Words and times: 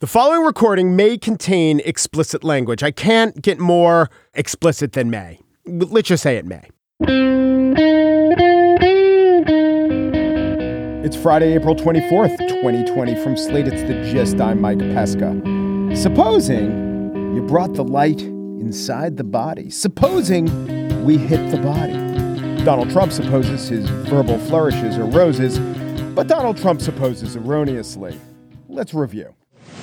The 0.00 0.06
following 0.06 0.46
recording 0.46 0.96
may 0.96 1.18
contain 1.18 1.82
explicit 1.84 2.42
language. 2.42 2.82
I 2.82 2.90
can't 2.90 3.42
get 3.42 3.58
more 3.58 4.08
explicit 4.32 4.94
than 4.94 5.10
may. 5.10 5.40
Let's 5.66 6.08
just 6.08 6.22
say 6.22 6.38
it 6.38 6.46
may. 6.46 6.70
It's 11.04 11.16
Friday, 11.16 11.52
April 11.52 11.74
24th, 11.76 12.38
2020. 12.48 13.22
From 13.22 13.36
Slate, 13.36 13.68
it's 13.68 13.82
the 13.82 14.10
gist. 14.10 14.40
I'm 14.40 14.62
Mike 14.62 14.78
Pesca. 14.78 15.38
Supposing 15.94 17.34
you 17.34 17.42
brought 17.42 17.74
the 17.74 17.84
light 17.84 18.22
inside 18.22 19.18
the 19.18 19.24
body. 19.24 19.68
Supposing 19.68 21.04
we 21.04 21.18
hit 21.18 21.50
the 21.50 21.58
body. 21.58 21.92
Donald 22.64 22.90
Trump 22.90 23.12
supposes 23.12 23.68
his 23.68 23.86
verbal 24.08 24.38
flourishes 24.38 24.96
are 24.96 25.04
roses, 25.04 25.58
but 26.14 26.26
Donald 26.26 26.56
Trump 26.56 26.80
supposes 26.80 27.36
erroneously. 27.36 28.18
Let's 28.66 28.94
review 28.94 29.34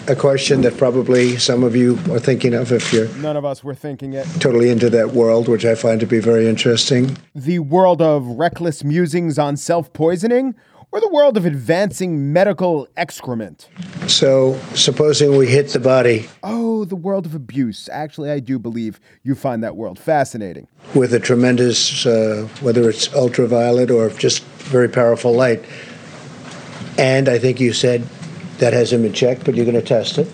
a 0.08 0.16
question 0.16 0.62
that 0.62 0.78
probably 0.78 1.36
some 1.38 1.64
of 1.64 1.76
you 1.76 1.96
are 2.12 2.20
thinking 2.20 2.54
of 2.54 2.72
if 2.72 2.94
you're 2.94 3.10
none 3.18 3.36
of 3.36 3.44
us 3.44 3.62
were 3.64 3.76
thinking 3.76 4.14
it. 4.14 4.26
totally 4.40 4.70
into 4.70 4.90
that 4.90 5.10
world 5.12 5.50
which 5.50 5.66
i 5.66 5.76
find 5.76 6.00
to 6.00 6.06
be 6.06 6.20
very 6.20 6.48
interesting. 6.48 7.18
The 7.36 7.60
world 7.60 8.02
of 8.02 8.26
reckless 8.26 8.84
musings 8.84 9.38
on 9.38 9.58
self-poisoning 9.58 10.56
or 10.94 11.02
the 11.02 11.10
world 11.10 11.36
of 11.36 11.46
advancing 11.46 12.32
medical 12.32 12.88
excrement? 12.96 13.68
So 14.08 14.58
supposing 14.74 15.36
we 15.36 15.48
hit 15.48 15.70
the 15.70 15.80
body. 15.82 16.30
Oh 16.42 16.86
the 16.86 16.96
world 16.96 17.26
of 17.26 17.36
abuse. 17.36 17.90
Actually 17.92 18.32
i 18.32 18.40
do 18.40 18.58
believe 18.58 19.02
you 19.24 19.36
find 19.36 19.62
that 19.64 19.76
world 19.76 20.00
fascinating. 20.00 20.68
With 20.96 21.14
a 21.14 21.20
tremendous 21.20 22.06
uh, 22.06 22.48
whether 22.62 22.90
it's 22.90 23.14
ultraviolet 23.14 23.92
or 23.92 24.10
just 24.12 24.44
very 24.72 24.88
powerful 24.88 25.34
light. 25.34 25.66
And 26.98 27.28
i 27.28 27.38
think 27.38 27.60
you 27.60 27.74
said 27.74 28.08
that 28.60 28.74
hasn't 28.74 29.04
been 29.04 29.14
checked, 29.14 29.46
but 29.46 29.56
you're 29.56 29.66
going 29.66 29.76
to 29.76 29.82
test 29.82 30.18
it. 30.18 30.28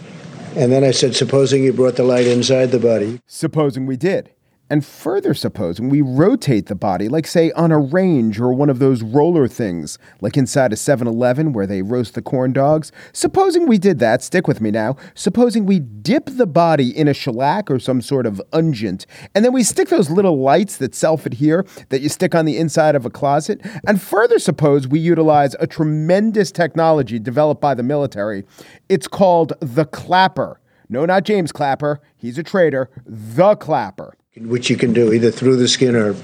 And 0.56 0.72
then 0.72 0.84
I 0.84 0.92
said, 0.92 1.16
supposing 1.16 1.64
you 1.64 1.74
brought 1.74 1.96
the 1.96 2.04
light 2.04 2.28
inside 2.28 2.68
the 2.68 2.80
body. 2.80 3.20
Supposing 3.26 3.86
we 3.86 3.98
did. 3.98 4.30
And 4.74 4.84
further 4.84 5.36
supposing 5.36 5.90
we 5.90 6.02
rotate 6.02 6.66
the 6.66 6.74
body, 6.74 7.08
like, 7.08 7.28
say, 7.28 7.52
on 7.52 7.72
a 7.72 7.78
range 7.78 8.40
or 8.40 8.52
one 8.52 8.72
of 8.72 8.80
those 8.80 9.04
roller 9.04 9.48
things, 9.48 10.00
like 10.20 10.36
inside 10.36 10.74
a 10.74 10.76
7 10.76 11.08
Eleven 11.08 11.54
where 11.54 11.68
they 11.68 11.84
roast 11.84 12.16
the 12.16 12.24
corn 12.24 12.54
dogs. 12.54 12.92
Supposing 13.12 13.68
we 13.68 13.78
did 13.78 14.00
that, 14.00 14.24
stick 14.24 14.48
with 14.48 14.62
me 14.62 14.72
now. 14.72 14.96
Supposing 15.14 15.68
we 15.68 15.78
dip 15.78 16.26
the 16.26 16.48
body 16.48 16.90
in 16.90 17.08
a 17.08 17.14
shellac 17.14 17.70
or 17.70 17.78
some 17.78 18.02
sort 18.02 18.26
of 18.26 18.42
unguent, 18.52 19.06
and 19.36 19.46
then 19.46 19.54
we 19.54 19.62
stick 19.62 19.90
those 19.90 20.10
little 20.10 20.40
lights 20.40 20.78
that 20.78 20.96
self 20.96 21.28
adhere 21.28 21.68
that 21.90 22.02
you 22.02 22.10
stick 22.10 22.34
on 22.34 22.46
the 22.46 22.58
inside 22.58 22.96
of 22.96 23.06
a 23.06 23.12
closet. 23.12 23.62
And 23.86 24.02
further 24.02 24.40
suppose 24.40 24.88
we 24.88 24.98
utilize 24.98 25.56
a 25.60 25.68
tremendous 25.68 26.52
technology 26.52 27.20
developed 27.20 27.62
by 27.62 27.76
the 27.76 27.84
military. 27.84 28.44
It's 28.90 29.08
called 29.08 29.54
the 29.60 29.86
clapper. 29.86 30.60
No, 30.90 31.06
not 31.06 31.26
James 31.26 31.52
Clapper. 31.52 32.02
He's 32.18 32.40
a 32.40 32.44
traitor. 32.44 32.90
The 33.06 33.56
clapper 33.56 34.16
which 34.36 34.70
you 34.70 34.78
can 34.78 34.94
do 34.94 35.14
either 35.14 35.32
through 35.32 35.58
the 35.58 35.68
skin 35.68 35.96
or 35.96 36.16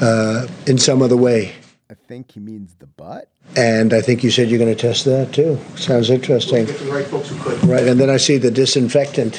uh, 0.00 0.46
in 0.66 0.78
some 0.78 1.02
other 1.02 1.16
way. 1.16 1.54
I 1.90 1.94
think 1.94 2.32
he 2.32 2.40
means 2.40 2.74
the 2.78 2.86
butt. 2.86 3.28
And 3.54 3.94
I 3.94 4.00
think 4.00 4.24
you 4.24 4.30
said 4.30 4.48
you're 4.48 4.58
going 4.58 4.74
to 4.74 4.80
test 4.80 5.04
that 5.04 5.32
too. 5.32 5.58
Sounds 5.76 6.10
interesting. 6.10 6.66
the 6.66 6.90
right 6.90 7.06
folks 7.06 7.28
who 7.28 7.38
could. 7.38 7.62
Right, 7.64 7.86
and 7.86 8.00
then 8.00 8.10
I 8.10 8.16
see 8.16 8.38
the 8.38 8.50
disinfectant 8.50 9.36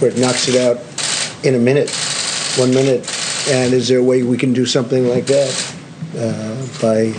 where 0.00 0.10
it 0.10 0.18
knocks 0.18 0.48
it 0.48 0.56
out 0.56 0.78
in 1.44 1.54
a 1.54 1.58
minute, 1.58 1.90
one 2.56 2.70
minute. 2.70 3.06
And 3.50 3.72
is 3.72 3.88
there 3.88 3.98
a 3.98 4.02
way 4.02 4.22
we 4.22 4.36
can 4.36 4.52
do 4.52 4.66
something 4.66 5.08
like 5.08 5.26
that 5.26 5.76
uh, 6.16 6.80
by 6.80 7.12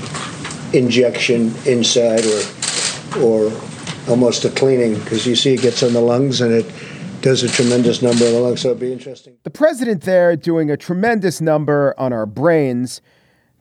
injection 0.77 1.53
inside 1.65 2.25
or 2.25 3.21
or 3.23 3.51
almost 4.09 4.45
a 4.45 4.49
cleaning? 4.49 4.95
Because 4.95 5.25
you 5.25 5.35
see 5.35 5.53
it 5.53 5.61
gets 5.61 5.83
on 5.83 5.93
the 5.93 6.01
lungs 6.01 6.41
and 6.41 6.53
it 6.53 6.65
does 7.21 7.43
a 7.43 7.49
tremendous 7.49 8.01
number 8.01 8.25
on 8.25 8.33
the 8.33 8.39
lungs, 8.39 8.61
so 8.61 8.69
it'd 8.69 8.79
be 8.79 8.93
interesting. 8.93 9.37
The 9.43 9.49
president 9.49 10.03
there 10.03 10.35
doing 10.35 10.69
a 10.71 10.77
tremendous 10.77 11.41
number 11.41 11.93
on 11.97 12.13
our 12.13 12.25
brains. 12.25 13.01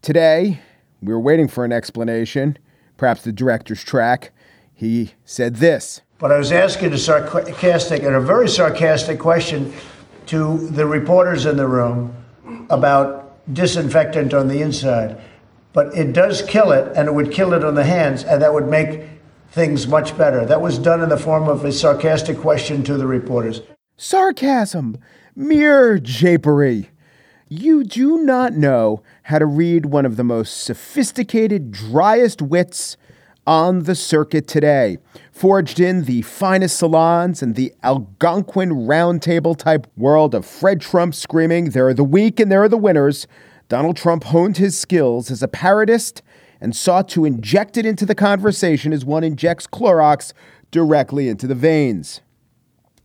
Today, 0.02 0.60
we 1.02 1.12
were 1.12 1.20
waiting 1.20 1.48
for 1.48 1.64
an 1.64 1.72
explanation, 1.72 2.58
perhaps 2.96 3.22
the 3.22 3.32
director's 3.32 3.82
track. 3.82 4.32
He 4.74 5.14
said 5.24 5.56
this. 5.56 6.02
But 6.18 6.32
I 6.32 6.38
was 6.38 6.52
asking 6.52 6.92
a 6.92 6.98
sarcastic 6.98 8.02
and 8.02 8.14
a 8.14 8.20
very 8.20 8.48
sarcastic 8.48 9.18
question 9.18 9.72
to 10.26 10.58
the 10.68 10.86
reporters 10.86 11.46
in 11.46 11.56
the 11.56 11.66
room 11.66 12.14
about 12.70 13.40
disinfectant 13.52 14.34
on 14.34 14.48
the 14.48 14.60
inside. 14.60 15.20
But 15.72 15.94
it 15.96 16.12
does 16.12 16.42
kill 16.42 16.72
it, 16.72 16.92
and 16.96 17.08
it 17.08 17.14
would 17.14 17.32
kill 17.32 17.52
it 17.52 17.64
on 17.64 17.74
the 17.74 17.84
hands, 17.84 18.24
and 18.24 18.42
that 18.42 18.52
would 18.52 18.68
make 18.68 19.02
things 19.50 19.86
much 19.86 20.16
better. 20.16 20.44
That 20.44 20.60
was 20.60 20.78
done 20.78 21.02
in 21.02 21.08
the 21.08 21.16
form 21.16 21.48
of 21.48 21.64
a 21.64 21.72
sarcastic 21.72 22.38
question 22.38 22.82
to 22.84 22.96
the 22.96 23.06
reporters. 23.06 23.62
Sarcasm, 23.96 24.98
mere 25.34 25.98
japery. 25.98 26.88
You 27.48 27.82
do 27.82 28.18
not 28.18 28.52
know 28.52 29.02
how 29.24 29.38
to 29.38 29.46
read 29.46 29.86
one 29.86 30.04
of 30.04 30.16
the 30.16 30.24
most 30.24 30.62
sophisticated, 30.62 31.70
driest 31.70 32.42
wits 32.42 32.96
on 33.46 33.84
the 33.84 33.94
circuit 33.94 34.46
today, 34.46 34.98
forged 35.32 35.80
in 35.80 36.04
the 36.04 36.20
finest 36.20 36.76
salons 36.76 37.42
and 37.42 37.54
the 37.54 37.72
Algonquin 37.82 38.70
roundtable 38.70 39.56
type 39.56 39.86
world 39.96 40.34
of 40.34 40.44
Fred 40.44 40.82
Trump 40.82 41.14
screaming, 41.14 41.70
There 41.70 41.88
are 41.88 41.94
the 41.94 42.04
weak 42.04 42.38
and 42.38 42.52
there 42.52 42.62
are 42.62 42.68
the 42.68 42.76
winners. 42.76 43.26
Donald 43.70 43.96
Trump 43.96 44.24
honed 44.24 44.58
his 44.58 44.78
skills 44.78 45.30
as 45.30 45.42
a 45.42 45.48
parodist 45.48 46.20
and 46.60 46.74
sought 46.74 47.08
to 47.10 47.24
inject 47.24 47.76
it 47.76 47.86
into 47.86 48.06
the 48.06 48.14
conversation 48.14 48.92
as 48.92 49.04
one 49.04 49.24
injects 49.24 49.66
Clorox 49.66 50.32
directly 50.70 51.28
into 51.28 51.46
the 51.46 51.54
veins. 51.54 52.20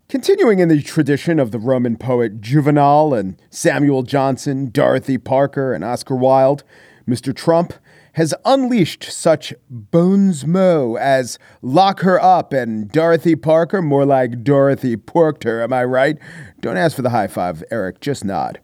Continuing 0.09 0.59
in 0.59 0.69
the 0.69 0.81
tradition 0.81 1.39
of 1.39 1.51
the 1.51 1.59
Roman 1.59 1.97
poet 1.97 2.41
Juvenal 2.41 3.13
and 3.13 3.41
Samuel 3.49 4.03
Johnson, 4.03 4.69
Dorothy 4.69 5.17
Parker, 5.17 5.73
and 5.73 5.83
Oscar 5.83 6.15
Wilde, 6.15 6.63
Mr. 7.07 7.35
Trump 7.35 7.73
has 8.13 8.33
unleashed 8.45 9.11
such 9.11 9.53
bones 9.69 10.45
mo 10.45 10.97
as 10.97 11.39
lock 11.61 12.01
her 12.01 12.21
up 12.21 12.53
and 12.53 12.91
Dorothy 12.91 13.35
Parker, 13.35 13.81
more 13.81 14.05
like 14.05 14.43
Dorothy 14.43 14.95
porked 14.95 15.43
her, 15.45 15.63
am 15.63 15.73
I 15.73 15.83
right? 15.83 16.17
Don't 16.61 16.77
ask 16.77 16.95
for 16.95 17.01
the 17.01 17.09
high 17.09 17.27
five, 17.27 17.63
Eric, 17.71 17.99
just 17.99 18.23
nod. 18.23 18.59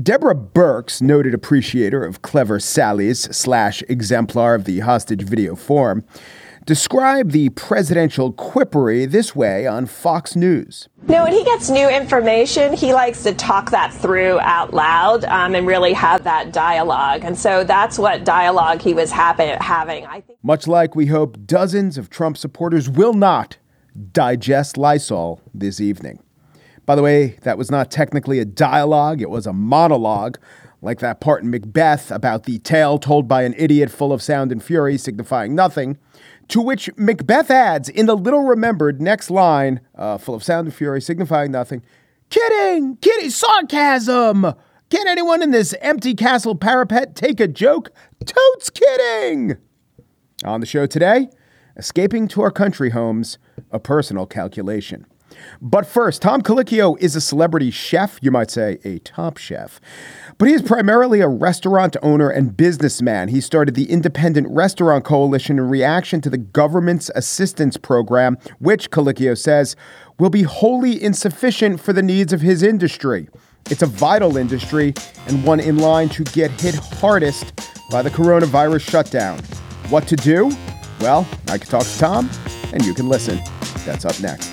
Deborah 0.00 0.34
Birx, 0.36 1.02
noted 1.02 1.34
appreciator 1.34 2.04
of 2.04 2.22
clever 2.22 2.60
sallies 2.60 3.34
slash 3.34 3.82
exemplar 3.88 4.54
of 4.54 4.64
the 4.64 4.78
hostage 4.80 5.22
video 5.22 5.56
form, 5.56 6.04
described 6.64 7.32
the 7.32 7.48
presidential 7.48 8.30
quippery 8.32 9.06
this 9.06 9.34
way 9.34 9.66
on 9.66 9.86
Fox 9.86 10.36
News. 10.36 10.88
No, 11.08 11.24
when 11.24 11.32
he 11.32 11.42
gets 11.42 11.68
new 11.68 11.88
information, 11.88 12.74
he 12.74 12.94
likes 12.94 13.24
to 13.24 13.34
talk 13.34 13.72
that 13.72 13.92
through 13.92 14.38
out 14.40 14.72
loud 14.72 15.24
um, 15.24 15.56
and 15.56 15.66
really 15.66 15.94
have 15.94 16.22
that 16.22 16.52
dialogue. 16.52 17.24
And 17.24 17.36
so 17.36 17.64
that's 17.64 17.98
what 17.98 18.24
dialogue 18.24 18.80
he 18.80 18.94
was 18.94 19.10
having. 19.10 19.56
I 19.58 20.22
think. 20.24 20.38
Much 20.44 20.68
like 20.68 20.94
we 20.94 21.06
hope 21.06 21.44
dozens 21.44 21.98
of 21.98 22.08
Trump 22.08 22.36
supporters 22.36 22.88
will 22.88 23.14
not 23.14 23.56
digest 24.12 24.76
Lysol 24.76 25.40
this 25.52 25.80
evening. 25.80 26.22
By 26.88 26.94
the 26.94 27.02
way, 27.02 27.36
that 27.42 27.58
was 27.58 27.70
not 27.70 27.90
technically 27.90 28.38
a 28.38 28.46
dialogue, 28.46 29.20
it 29.20 29.28
was 29.28 29.46
a 29.46 29.52
monologue. 29.52 30.38
like 30.80 31.00
that 31.00 31.20
part 31.20 31.42
in 31.42 31.50
Macbeth 31.50 32.10
about 32.10 32.44
the 32.44 32.60
tale 32.60 32.98
told 32.98 33.28
by 33.28 33.42
an 33.42 33.54
idiot 33.58 33.90
full 33.90 34.10
of 34.10 34.22
sound 34.22 34.50
and 34.50 34.62
fury 34.62 34.96
signifying 34.96 35.54
nothing. 35.54 35.98
To 36.48 36.62
which 36.62 36.88
Macbeth 36.96 37.50
adds 37.50 37.90
in 37.90 38.06
the 38.06 38.16
little 38.16 38.44
remembered 38.44 39.02
next 39.02 39.28
line, 39.28 39.80
uh, 39.96 40.16
full 40.16 40.34
of 40.34 40.42
sound 40.42 40.66
and 40.66 40.74
fury 40.74 41.02
signifying 41.02 41.52
nothing, 41.52 41.82
kidding, 42.30 42.96
kidding, 42.96 43.28
sarcasm. 43.28 44.54
Can 44.88 45.08
anyone 45.08 45.42
in 45.42 45.50
this 45.50 45.74
empty 45.82 46.14
castle 46.14 46.54
parapet 46.54 47.14
take 47.14 47.38
a 47.38 47.48
joke? 47.48 47.90
Totes 48.24 48.70
kidding. 48.70 49.58
On 50.42 50.60
the 50.60 50.66
show 50.66 50.86
today, 50.86 51.28
escaping 51.76 52.28
to 52.28 52.40
our 52.40 52.50
country 52.50 52.90
homes, 52.90 53.36
a 53.70 53.78
personal 53.78 54.24
calculation. 54.24 55.04
But 55.60 55.86
first, 55.86 56.22
Tom 56.22 56.42
Colicchio 56.42 56.96
is 57.00 57.16
a 57.16 57.20
celebrity 57.20 57.70
chef, 57.70 58.18
you 58.22 58.30
might 58.30 58.50
say 58.50 58.78
a 58.84 58.98
top 59.00 59.36
chef. 59.36 59.80
But 60.38 60.48
he 60.48 60.54
is 60.54 60.62
primarily 60.62 61.20
a 61.20 61.28
restaurant 61.28 61.96
owner 62.02 62.30
and 62.30 62.56
businessman. 62.56 63.28
He 63.28 63.40
started 63.40 63.74
the 63.74 63.90
Independent 63.90 64.46
Restaurant 64.50 65.04
Coalition 65.04 65.58
in 65.58 65.68
reaction 65.68 66.20
to 66.20 66.30
the 66.30 66.38
government's 66.38 67.10
assistance 67.14 67.76
program, 67.76 68.38
which, 68.58 68.90
Colicchio 68.90 69.36
says, 69.36 69.76
will 70.18 70.30
be 70.30 70.42
wholly 70.42 71.02
insufficient 71.02 71.80
for 71.80 71.92
the 71.92 72.02
needs 72.02 72.32
of 72.32 72.40
his 72.40 72.62
industry. 72.62 73.28
It's 73.70 73.82
a 73.82 73.86
vital 73.86 74.36
industry 74.36 74.94
and 75.26 75.44
one 75.44 75.60
in 75.60 75.78
line 75.78 76.08
to 76.10 76.24
get 76.24 76.50
hit 76.60 76.74
hardest 76.74 77.52
by 77.90 78.02
the 78.02 78.10
coronavirus 78.10 78.88
shutdown. 78.88 79.40
What 79.90 80.06
to 80.08 80.16
do? 80.16 80.50
Well, 81.00 81.26
I 81.48 81.58
can 81.58 81.68
talk 81.68 81.84
to 81.84 81.98
Tom, 81.98 82.30
and 82.72 82.84
you 82.84 82.94
can 82.94 83.08
listen. 83.08 83.40
That's 83.84 84.04
up 84.04 84.20
next. 84.20 84.52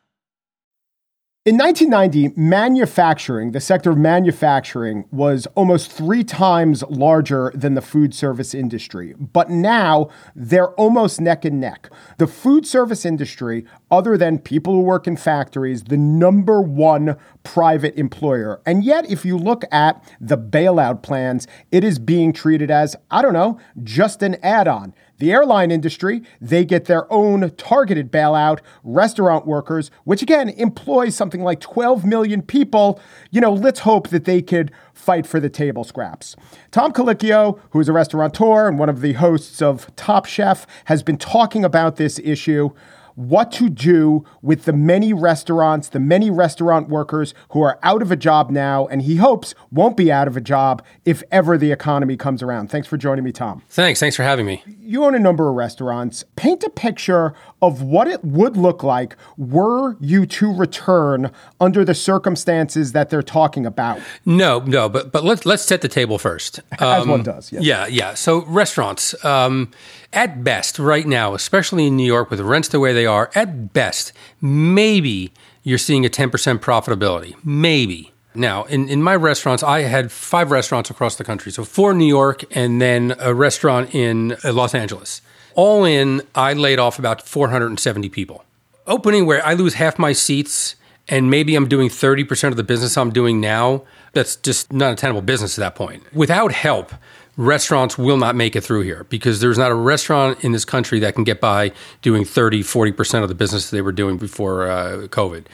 In 1.43 1.57
1990, 1.57 2.39
manufacturing, 2.39 3.51
the 3.51 3.59
sector 3.59 3.89
of 3.89 3.97
manufacturing, 3.97 5.05
was 5.09 5.47
almost 5.55 5.91
three 5.91 6.23
times 6.23 6.83
larger 6.83 7.51
than 7.55 7.73
the 7.73 7.81
food 7.81 8.13
service 8.13 8.53
industry. 8.53 9.15
But 9.17 9.49
now 9.49 10.11
they're 10.35 10.69
almost 10.73 11.19
neck 11.19 11.43
and 11.43 11.59
neck. 11.59 11.89
The 12.19 12.27
food 12.27 12.67
service 12.67 13.05
industry, 13.05 13.65
other 13.89 14.19
than 14.19 14.37
people 14.37 14.73
who 14.73 14.81
work 14.81 15.07
in 15.07 15.17
factories, 15.17 15.85
the 15.85 15.97
number 15.97 16.61
one 16.61 17.17
private 17.41 17.95
employer. 17.95 18.61
And 18.63 18.83
yet, 18.83 19.09
if 19.09 19.25
you 19.25 19.35
look 19.35 19.63
at 19.71 19.99
the 20.19 20.37
bailout 20.37 21.01
plans, 21.01 21.47
it 21.71 21.83
is 21.83 21.97
being 21.97 22.33
treated 22.33 22.69
as, 22.69 22.95
I 23.09 23.23
don't 23.23 23.33
know, 23.33 23.57
just 23.81 24.21
an 24.21 24.37
add 24.43 24.67
on. 24.67 24.93
The 25.21 25.31
airline 25.31 25.69
industry, 25.69 26.23
they 26.41 26.65
get 26.65 26.85
their 26.85 27.05
own 27.13 27.51
targeted 27.55 28.11
bailout. 28.11 28.57
Restaurant 28.83 29.45
workers, 29.45 29.91
which 30.03 30.23
again 30.23 30.49
employs 30.49 31.15
something 31.15 31.30
like 31.39 31.61
12 31.61 32.03
million 32.03 32.41
people, 32.41 32.99
you 33.29 33.39
know, 33.39 33.53
let's 33.53 33.79
hope 33.79 34.09
that 34.09 34.25
they 34.25 34.41
could 34.41 34.71
fight 34.93 35.25
for 35.25 35.39
the 35.39 35.49
table 35.49 35.85
scraps. 35.85 36.35
Tom 36.71 36.91
Colicchio, 36.91 37.59
who 37.69 37.79
is 37.79 37.87
a 37.87 37.93
restaurateur 37.93 38.67
and 38.67 38.77
one 38.77 38.89
of 38.89 38.99
the 38.99 39.13
hosts 39.13 39.61
of 39.61 39.95
Top 39.95 40.25
Chef, 40.25 40.67
has 40.85 41.03
been 41.03 41.17
talking 41.17 41.63
about 41.63 41.95
this 41.95 42.19
issue 42.19 42.71
what 43.15 43.51
to 43.53 43.69
do 43.69 44.25
with 44.41 44.65
the 44.65 44.73
many 44.73 45.13
restaurants, 45.13 45.89
the 45.89 45.99
many 45.99 46.29
restaurant 46.29 46.89
workers 46.89 47.33
who 47.49 47.61
are 47.61 47.79
out 47.83 48.01
of 48.01 48.11
a 48.11 48.15
job 48.15 48.49
now, 48.49 48.87
and 48.87 49.03
he 49.03 49.17
hopes 49.17 49.53
won't 49.71 49.97
be 49.97 50.11
out 50.11 50.27
of 50.27 50.37
a 50.37 50.41
job 50.41 50.83
if 51.05 51.23
ever 51.31 51.57
the 51.57 51.71
economy 51.71 52.17
comes 52.17 52.41
around. 52.41 52.69
Thanks 52.69 52.87
for 52.87 52.97
joining 52.97 53.23
me, 53.23 53.31
Tom. 53.31 53.61
Thanks. 53.69 53.99
Thanks 53.99 54.15
for 54.15 54.23
having 54.23 54.45
me. 54.45 54.63
You 54.79 55.05
own 55.05 55.15
a 55.15 55.19
number 55.19 55.49
of 55.49 55.55
restaurants. 55.55 56.23
Paint 56.35 56.63
a 56.63 56.69
picture 56.69 57.33
of 57.61 57.81
what 57.81 58.07
it 58.07 58.23
would 58.23 58.57
look 58.57 58.83
like 58.83 59.15
were 59.37 59.95
you 59.99 60.25
to 60.25 60.53
return 60.53 61.31
under 61.59 61.85
the 61.85 61.93
circumstances 61.93 62.91
that 62.91 63.09
they're 63.09 63.21
talking 63.21 63.65
about. 63.65 63.99
No, 64.25 64.59
no, 64.59 64.89
but 64.89 65.11
but 65.11 65.23
let's 65.23 65.45
let's 65.45 65.63
set 65.63 65.81
the 65.81 65.87
table 65.87 66.17
first. 66.17 66.59
As 66.79 67.05
one 67.05 67.23
does, 67.23 67.51
yes. 67.51 67.63
Yeah, 67.63 67.87
yeah. 67.87 68.13
So 68.13 68.45
restaurants, 68.45 69.23
um, 69.23 69.71
at 70.13 70.43
best, 70.43 70.77
right 70.79 71.07
now, 71.07 71.33
especially 71.33 71.87
in 71.87 71.95
New 71.95 72.05
York 72.05 72.29
with 72.29 72.39
rents 72.41 72.67
the 72.67 72.79
way 72.79 72.93
they 72.93 73.05
are, 73.05 73.29
at 73.33 73.73
best, 73.73 74.13
maybe 74.41 75.31
you're 75.63 75.77
seeing 75.77 76.05
a 76.05 76.09
10% 76.09 76.29
profitability. 76.59 77.35
Maybe. 77.43 78.11
Now, 78.33 78.63
in, 78.65 78.87
in 78.87 79.03
my 79.03 79.15
restaurants, 79.15 79.63
I 79.63 79.81
had 79.81 80.11
five 80.11 80.51
restaurants 80.51 80.89
across 80.89 81.15
the 81.15 81.23
country. 81.23 81.51
So 81.51 81.63
four 81.63 81.91
in 81.91 81.97
New 81.97 82.05
York 82.05 82.43
and 82.55 82.81
then 82.81 83.15
a 83.19 83.33
restaurant 83.33 83.93
in 83.93 84.37
uh, 84.43 84.53
Los 84.53 84.73
Angeles. 84.73 85.21
All 85.53 85.83
in, 85.83 86.21
I 86.33 86.53
laid 86.53 86.79
off 86.79 86.97
about 86.97 87.27
470 87.27 88.09
people. 88.09 88.45
Opening 88.87 89.25
where 89.25 89.45
I 89.45 89.53
lose 89.53 89.75
half 89.75 89.99
my 89.99 90.13
seats 90.13 90.75
and 91.07 91.29
maybe 91.29 91.55
I'm 91.55 91.67
doing 91.67 91.89
30% 91.89 92.49
of 92.49 92.55
the 92.55 92.63
business 92.63 92.97
I'm 92.97 93.11
doing 93.11 93.41
now, 93.41 93.83
that's 94.13 94.37
just 94.37 94.71
not 94.71 94.93
a 94.93 94.95
tenable 94.95 95.21
business 95.21 95.57
at 95.57 95.61
that 95.61 95.75
point. 95.75 96.03
Without 96.13 96.53
help, 96.53 96.93
restaurants 97.41 97.97
will 97.97 98.17
not 98.17 98.35
make 98.35 98.55
it 98.55 98.61
through 98.61 98.81
here 98.81 99.05
because 99.09 99.39
there's 99.39 99.57
not 99.57 99.71
a 99.71 99.75
restaurant 99.75 100.43
in 100.43 100.51
this 100.51 100.63
country 100.63 100.99
that 100.99 101.15
can 101.15 101.23
get 101.23 101.41
by 101.41 101.71
doing 102.03 102.23
30, 102.23 102.61
40% 102.61 103.23
of 103.23 103.29
the 103.29 103.35
business 103.35 103.71
they 103.71 103.81
were 103.81 103.91
doing 103.91 104.17
before 104.17 104.69
uh, 104.69 105.07
COVID. 105.07 105.45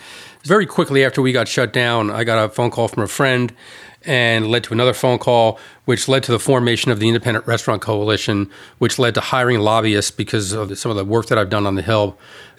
Very 0.44 0.66
quickly 0.66 1.06
after 1.06 1.22
we 1.22 1.32
got 1.32 1.48
shut 1.48 1.72
down, 1.72 2.12
I 2.12 2.26
got 2.26 2.44
a 2.44 2.50
phone 2.50 2.72
call 2.72 2.90
from 2.90 3.04
a 3.04 3.08
friend 3.08 3.54
and 4.06 4.48
led 4.48 4.66
to 4.66 4.74
another 4.74 4.94
phone 4.94 5.18
call, 5.18 5.60
which 5.86 6.10
led 6.10 6.24
to 6.24 6.32
the 6.32 6.40
formation 6.40 6.92
of 6.92 7.00
the 7.00 7.08
Independent 7.08 7.48
Restaurant 7.48 7.82
Coalition, 7.82 8.50
which 8.80 9.00
led 9.00 9.16
to 9.16 9.22
hiring 9.22 9.60
lobbyists 9.60 10.12
because 10.12 10.52
of 10.52 10.78
some 10.78 10.92
of 10.92 10.98
the 10.98 11.06
work 11.06 11.28
that 11.28 11.38
I've 11.38 11.50
done 11.50 11.66
on 11.66 11.76
the 11.76 11.82
Hill. 11.82 12.18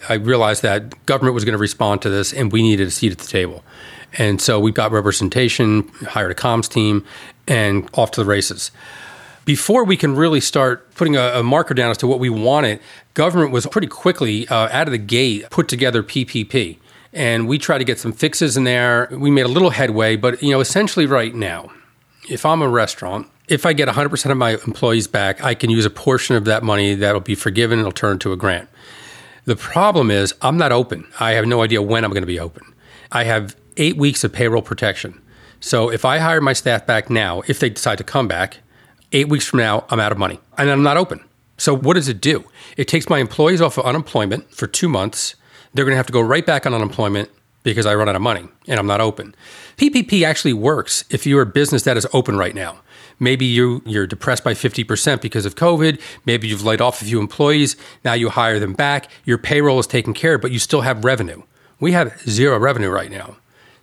I 0.09 0.15
realized 0.15 0.63
that 0.63 1.05
government 1.05 1.35
was 1.35 1.45
going 1.45 1.53
to 1.53 1.59
respond 1.59 2.01
to 2.01 2.09
this 2.09 2.33
and 2.33 2.51
we 2.51 2.63
needed 2.63 2.87
a 2.87 2.91
seat 2.91 3.11
at 3.11 3.19
the 3.19 3.27
table. 3.27 3.63
And 4.17 4.41
so 4.41 4.59
we 4.59 4.71
got 4.71 4.91
representation, 4.91 5.87
hired 6.07 6.31
a 6.31 6.35
comms 6.35 6.67
team, 6.67 7.05
and 7.47 7.87
off 7.93 8.09
to 8.11 8.21
the 8.21 8.25
races 8.25 8.71
before 9.49 9.83
we 9.83 9.97
can 9.97 10.15
really 10.15 10.39
start 10.39 10.93
putting 10.93 11.15
a, 11.15 11.39
a, 11.39 11.41
marker 11.41 11.73
down 11.73 11.89
as 11.89 11.97
to 11.97 12.05
what 12.05 12.19
we 12.19 12.29
wanted, 12.29 12.79
government 13.15 13.51
was 13.51 13.65
pretty 13.65 13.87
quickly 13.87 14.47
uh, 14.49 14.69
out 14.71 14.87
of 14.87 14.91
the 14.91 14.99
gate 14.99 15.49
put 15.49 15.67
together 15.67 16.03
PPP. 16.03 16.77
And 17.13 17.47
we 17.47 17.57
tried 17.57 17.79
to 17.79 17.83
get 17.83 17.97
some 17.97 18.13
fixes 18.13 18.57
in 18.57 18.63
there. 18.63 19.07
We 19.09 19.31
made 19.31 19.47
a 19.47 19.49
little 19.49 19.71
headway, 19.71 20.17
but 20.17 20.43
you 20.43 20.51
know, 20.51 20.59
essentially 20.59 21.07
right 21.07 21.33
now, 21.33 21.71
if 22.29 22.45
I'm 22.45 22.61
a 22.61 22.69
restaurant, 22.69 23.25
if 23.47 23.65
I 23.65 23.73
get 23.73 23.89
100% 23.89 24.29
of 24.29 24.37
my 24.37 24.51
employees 24.51 25.07
back, 25.07 25.43
I 25.43 25.55
can 25.55 25.71
use 25.71 25.83
a 25.83 25.89
portion 25.89 26.35
of 26.35 26.45
that 26.45 26.61
money 26.61 26.93
that'll 26.93 27.19
be 27.19 27.33
forgiven 27.33 27.79
and 27.79 27.87
it'll 27.87 27.91
turn 27.91 28.19
to 28.19 28.31
a 28.31 28.37
grant. 28.37 28.69
The 29.45 29.55
problem 29.55 30.11
is 30.11 30.35
I'm 30.43 30.57
not 30.57 30.71
open. 30.71 31.07
I 31.19 31.31
have 31.31 31.47
no 31.47 31.63
idea 31.63 31.81
when 31.81 32.05
I'm 32.05 32.11
going 32.11 32.21
to 32.21 32.27
be 32.27 32.39
open. 32.39 32.71
I 33.11 33.23
have 33.23 33.55
8 33.77 33.97
weeks 33.97 34.23
of 34.23 34.31
payroll 34.31 34.61
protection. 34.61 35.19
So 35.59 35.89
if 35.89 36.05
I 36.05 36.19
hire 36.19 36.39
my 36.39 36.53
staff 36.53 36.85
back 36.85 37.09
now, 37.09 37.41
if 37.47 37.59
they 37.59 37.71
decide 37.71 37.97
to 37.97 38.03
come 38.03 38.27
back, 38.27 38.59
eight 39.11 39.29
weeks 39.29 39.45
from 39.45 39.59
now, 39.59 39.85
I'm 39.89 39.99
out 39.99 40.11
of 40.11 40.17
money 40.17 40.39
and 40.57 40.69
I'm 40.69 40.83
not 40.83 40.97
open. 40.97 41.23
So 41.57 41.75
what 41.75 41.95
does 41.95 42.07
it 42.07 42.21
do? 42.21 42.45
It 42.77 42.87
takes 42.87 43.09
my 43.09 43.19
employees 43.19 43.61
off 43.61 43.77
of 43.77 43.85
unemployment 43.85 44.53
for 44.53 44.67
two 44.67 44.87
months. 44.87 45.35
They're 45.73 45.85
going 45.85 45.93
to 45.93 45.97
have 45.97 46.07
to 46.07 46.13
go 46.13 46.21
right 46.21 46.45
back 46.45 46.65
on 46.65 46.73
unemployment 46.73 47.29
because 47.63 47.85
I 47.85 47.95
run 47.95 48.07
out 48.07 48.15
of 48.15 48.21
money 48.21 48.47
and 48.67 48.79
I'm 48.79 48.87
not 48.87 49.01
open. 49.01 49.35
PPP 49.77 50.23
actually 50.25 50.53
works 50.53 51.03
if 51.09 51.25
you're 51.25 51.41
a 51.41 51.45
business 51.45 51.83
that 51.83 51.97
is 51.97 52.07
open 52.13 52.37
right 52.37 52.55
now. 52.55 52.79
Maybe 53.19 53.45
you, 53.45 53.81
you're 53.85 54.07
depressed 54.07 54.45
by 54.45 54.53
50% 54.53 55.21
because 55.21 55.45
of 55.45 55.55
COVID. 55.55 56.01
Maybe 56.25 56.47
you've 56.47 56.63
laid 56.63 56.79
off 56.79 57.01
a 57.01 57.05
few 57.05 57.19
employees. 57.19 57.75
Now 58.05 58.13
you 58.13 58.29
hire 58.29 58.59
them 58.59 58.73
back. 58.73 59.11
Your 59.25 59.37
payroll 59.37 59.79
is 59.79 59.87
taken 59.87 60.13
care 60.13 60.35
of, 60.35 60.41
but 60.41 60.51
you 60.51 60.59
still 60.59 60.81
have 60.81 61.03
revenue. 61.03 61.43
We 61.81 61.91
have 61.91 62.17
zero 62.21 62.57
revenue 62.57 62.89
right 62.89 63.11
now. 63.11 63.35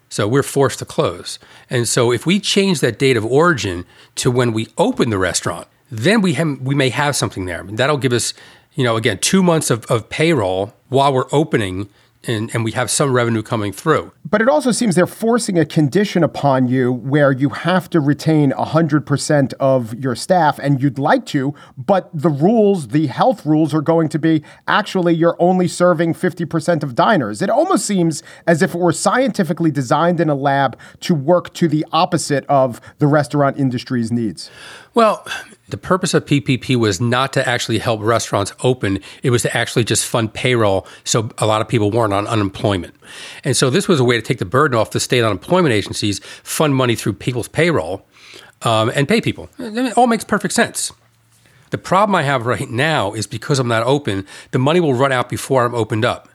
So 0.09 0.29
we're 0.29 0.43
forced 0.43 0.79
to 0.79 0.85
close. 0.85 1.39
And 1.69 1.89
so 1.89 2.13
if 2.13 2.27
we 2.27 2.39
change 2.39 2.81
that 2.81 2.99
date 2.99 3.17
of 3.17 3.25
origin 3.25 3.85
to 4.17 4.31
when 4.31 4.53
we 4.53 4.69
open 4.79 5.11
the 5.11 5.19
restaurant, 5.19 5.67
then 5.91 6.21
we 6.21 6.35
have, 6.35 6.61
we 6.61 6.75
may 6.75 6.91
have 6.91 7.17
something 7.17 7.47
there. 7.47 7.65
That'll 7.65 7.97
give 7.97 8.13
us, 8.13 8.35
you 8.75 8.85
know, 8.85 8.97
again, 8.97 9.19
two 9.19 9.43
months 9.43 9.71
of, 9.71 9.85
of 9.87 10.09
payroll 10.09 10.75
while 10.89 11.13
we're 11.13 11.29
opening 11.33 11.89
and, 12.27 12.53
and 12.55 12.65
we 12.65 12.73
have 12.73 12.91
some 12.91 13.13
revenue 13.13 13.43
coming 13.43 13.73
through. 13.73 14.13
But 14.29 14.43
it 14.43 14.49
also 14.49 14.73
seems 14.73 14.95
they're 14.95 15.07
forcing 15.07 15.59
a 15.59 15.65
condition 15.65 16.25
upon 16.25 16.69
you 16.69 16.93
where 16.93 17.31
you 17.31 17.51
have 17.51 17.89
to 17.91 18.01
retain 18.01 18.51
100% 18.53 19.55
of 19.55 19.95
your 19.95 20.17
staff 20.17 20.59
and 20.59 20.83
you'd 20.83 20.99
like 20.99 21.27
to, 21.27 21.55
but 21.77 22.11
the 22.13 22.29
rules, 22.29 22.89
the 22.89 23.07
health 23.07 23.47
rules 23.47 23.73
are 23.73 23.81
going 23.81 24.09
to 24.09 24.19
be 24.19 24.43
actually 24.67 25.15
you're 25.15 25.37
only 25.39 25.69
serving 25.69 26.15
50% 26.15 26.83
of 26.83 26.95
diners. 26.95 27.41
It 27.41 27.51
almost 27.51 27.87
seems 27.87 28.23
as 28.47 28.63
if 28.63 28.75
it 28.75 28.79
were 28.79 28.93
scientifically 28.93 29.71
designed 29.71 30.21
in 30.21 30.29
a 30.29 30.35
lab 30.35 30.79
to 31.01 31.15
work 31.15 31.55
to 31.55 31.69
the 31.69 31.87
opposite 31.93 32.45
of 32.47 32.81
the 32.99 33.07
restaurant 33.07 33.59
industry's 33.59 34.11
needs. 34.11 34.51
Well, 34.95 35.27
the 35.69 35.77
purpose 35.77 36.15
of 36.15 36.25
PPP 36.25 36.77
was 36.77 37.01
not 37.01 37.33
to 37.33 37.49
actually 37.49 37.79
help 37.79 38.01
restaurants 38.01 38.53
open. 38.63 39.01
It 39.23 39.31
was 39.31 39.43
to 39.43 39.57
actually 39.57 39.85
just 39.85 40.07
fund 40.07 40.33
payroll 40.33 40.87
so 41.05 41.31
a 41.39 41.47
lot 41.47 41.61
of 41.61 41.69
people 41.69 41.91
weren't 41.91 42.13
on 42.13 42.27
unemployment. 42.27 42.95
And 43.43 43.57
so 43.57 43.69
this 43.69 43.89
was 43.89 43.99
a 43.99 44.05
way 44.05 44.17
to 44.17 44.23
take 44.23 44.39
the 44.39 44.45
burden 44.45 44.79
off 44.79 44.93
the 44.93 45.01
state 45.01 45.25
unemployment 45.25 45.73
agencies, 45.73 46.21
fund 46.43 46.77
money 46.77 46.95
through 46.95 47.15
people's 47.15 47.49
payroll, 47.49 48.07
um, 48.63 48.93
and 48.95 49.09
pay 49.09 49.21
people. 49.21 49.49
It 49.59 49.97
all 49.97 50.07
makes 50.07 50.25
perfect 50.25 50.55
sense. 50.55 50.93
The 51.71 51.79
problem 51.79 52.15
I 52.15 52.23
have 52.23 52.47
right 52.47 52.71
now 52.71 53.13
is 53.13 53.27
because 53.27 53.59
I'm 53.59 53.69
not 53.69 53.83
open, 53.83 54.25
the 54.53 54.59
money 54.59 54.79
will 54.79 54.95
run 54.95 55.11
out 55.11 55.29
before 55.29 55.65
I'm 55.65 55.75
opened 55.75 56.05
up. 56.05 56.29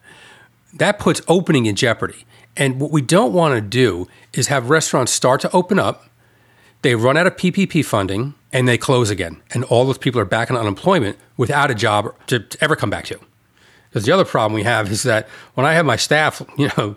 That 0.74 1.00
puts 1.00 1.22
opening 1.28 1.66
in 1.68 1.76
jeopardy. 1.76 2.26
And 2.58 2.82
what 2.82 2.92
we 2.92 3.02
don't 3.02 3.32
want 3.32 3.56
to 3.56 3.62
do 3.62 4.08
is 4.34 4.48
have 4.48 4.70
restaurants 4.70 5.14
start 5.14 5.40
to 5.42 5.52
open 5.52 5.80
up, 5.80 6.06
they 6.82 6.96
run 6.96 7.18
out 7.18 7.28
of 7.28 7.36
PPP 7.36 7.86
funding, 7.86 8.34
and 8.52 8.68
they 8.68 8.78
close 8.78 9.10
again. 9.10 9.42
And 9.52 9.64
all 9.66 9.86
those 9.86 9.98
people 9.98 10.20
are 10.20 10.26
back 10.26 10.50
in 10.50 10.58
unemployment 10.58 11.18
without 11.38 11.72
a 11.72 11.76
job 11.76 12.14
to, 12.28 12.40
to 12.40 12.64
ever 12.64 12.76
come 12.76 12.90
back 12.90 13.06
to. 13.06 13.20
Because 13.90 14.06
the 14.06 14.12
other 14.12 14.26
problem 14.26 14.54
we 14.54 14.64
have 14.64 14.92
is 14.92 15.04
that 15.04 15.28
when 15.56 15.66
I 15.66 15.74
have 15.74 15.86
my 15.86 15.96
staff, 15.96 16.42
you 16.58 16.70
know, 16.78 16.96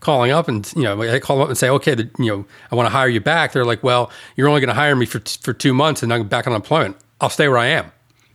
calling 0.00 0.30
up 0.30 0.48
and 0.48 0.72
you 0.74 0.82
know 0.82 1.02
I 1.02 1.18
call 1.18 1.42
up 1.42 1.48
and 1.48 1.58
say, 1.58 1.68
okay, 1.68 1.94
the, 1.94 2.10
you 2.18 2.26
know, 2.26 2.46
I 2.70 2.74
want 2.74 2.86
to 2.86 2.90
hire 2.90 3.08
you 3.08 3.20
back. 3.20 3.52
They're 3.52 3.64
like, 3.64 3.82
well, 3.82 4.10
you're 4.36 4.48
only 4.48 4.60
going 4.60 4.68
to 4.68 4.74
hire 4.74 4.96
me 4.96 5.06
for 5.06 5.20
for 5.42 5.52
two 5.52 5.74
months 5.74 6.02
and 6.02 6.12
I'm 6.12 6.26
back 6.28 6.46
on 6.46 6.52
unemployment. 6.52 6.96
I'll 7.20 7.30
stay 7.30 7.48
where 7.48 7.58
I 7.58 7.66
am. 7.66 7.92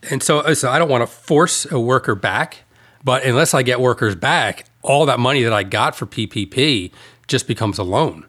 And 0.09 0.21
so, 0.21 0.39
uh, 0.39 0.53
so 0.53 0.69
I 0.69 0.77
don't 0.77 0.89
want 0.89 1.01
to 1.01 1.07
force 1.07 1.69
a 1.71 1.79
worker 1.79 2.13
back, 2.13 2.57
but 3.03 3.23
unless 3.23 3.55
I 3.55 3.63
get 3.63 3.79
workers 3.79 4.13
back, 4.13 4.65
all 4.83 5.07
that 5.07 5.19
money 5.19 5.41
that 5.41 5.53
I 5.53 5.63
got 5.63 5.95
for 5.95 6.05
PPP 6.05 6.91
just 7.27 7.47
becomes 7.47 7.79
a 7.79 7.83
loan. 7.83 8.27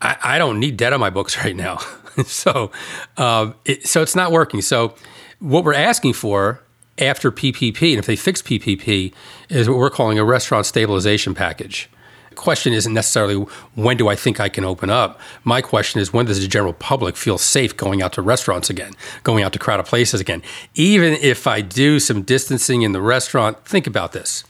I, 0.00 0.16
I 0.22 0.38
don't 0.38 0.58
need 0.58 0.76
debt 0.76 0.92
on 0.92 1.00
my 1.00 1.10
books 1.10 1.36
right 1.44 1.56
now. 1.56 1.78
so, 2.24 2.70
um, 3.16 3.54
it, 3.64 3.86
so 3.86 4.02
it's 4.02 4.16
not 4.16 4.32
working. 4.32 4.62
So, 4.62 4.94
what 5.38 5.64
we're 5.64 5.74
asking 5.74 6.12
for 6.12 6.60
after 6.98 7.32
PPP, 7.32 7.90
and 7.90 7.98
if 7.98 8.06
they 8.06 8.16
fix 8.16 8.42
PPP, 8.42 9.12
is 9.48 9.68
what 9.68 9.78
we're 9.78 9.90
calling 9.90 10.18
a 10.18 10.24
restaurant 10.24 10.66
stabilization 10.66 11.34
package. 11.34 11.88
The 12.28 12.36
question 12.36 12.72
isn't 12.72 12.92
necessarily 12.92 13.36
when 13.74 13.96
do 13.96 14.08
I 14.08 14.16
think 14.16 14.38
I 14.38 14.48
can 14.48 14.64
open 14.64 14.90
up. 14.90 15.18
My 15.42 15.60
question 15.62 16.00
is 16.00 16.12
when 16.12 16.26
does 16.26 16.40
the 16.40 16.46
general 16.46 16.72
public 16.72 17.16
feel 17.16 17.38
safe 17.38 17.76
going 17.76 18.02
out 18.02 18.12
to 18.14 18.22
restaurants 18.22 18.70
again, 18.70 18.92
going 19.24 19.42
out 19.42 19.52
to 19.54 19.58
crowded 19.58 19.86
places 19.86 20.20
again? 20.20 20.42
Even 20.74 21.14
if 21.14 21.46
I 21.46 21.60
do 21.60 21.98
some 21.98 22.22
distancing 22.22 22.82
in 22.82 22.92
the 22.92 23.00
restaurant, 23.00 23.64
think 23.64 23.86
about 23.86 24.12
this. 24.12 24.44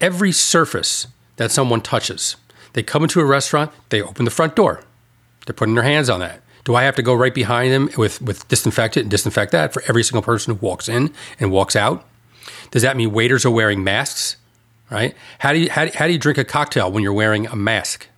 Every 0.00 0.32
surface 0.32 1.06
that 1.36 1.50
someone 1.50 1.80
touches, 1.80 2.36
they 2.74 2.82
come 2.82 3.02
into 3.02 3.20
a 3.20 3.24
restaurant, 3.24 3.72
they 3.88 4.02
open 4.02 4.24
the 4.24 4.30
front 4.30 4.54
door. 4.54 4.82
They're 5.46 5.54
putting 5.54 5.74
their 5.74 5.84
hands 5.84 6.10
on 6.10 6.20
that. 6.20 6.42
Do 6.64 6.74
I 6.74 6.82
have 6.84 6.96
to 6.96 7.02
go 7.02 7.14
right 7.14 7.34
behind 7.34 7.72
them 7.72 7.88
with, 7.96 8.20
with 8.22 8.46
disinfectant 8.48 9.04
and 9.04 9.10
disinfect 9.10 9.52
that 9.52 9.72
for 9.72 9.82
every 9.86 10.02
single 10.02 10.22
person 10.22 10.54
who 10.54 10.66
walks 10.66 10.88
in 10.88 11.12
and 11.38 11.50
walks 11.50 11.76
out? 11.76 12.06
Does 12.70 12.82
that 12.82 12.96
mean 12.96 13.12
waiters 13.12 13.44
are 13.44 13.50
wearing 13.50 13.84
masks? 13.84 14.36
Right? 14.90 15.14
How 15.38 15.52
do 15.52 15.58
you 15.58 15.70
how, 15.70 15.88
how 15.94 16.06
do 16.06 16.12
you 16.12 16.18
drink 16.18 16.38
a 16.38 16.44
cocktail 16.44 16.92
when 16.92 17.02
you're 17.02 17.12
wearing 17.12 17.46
a 17.46 17.56
mask? 17.56 18.08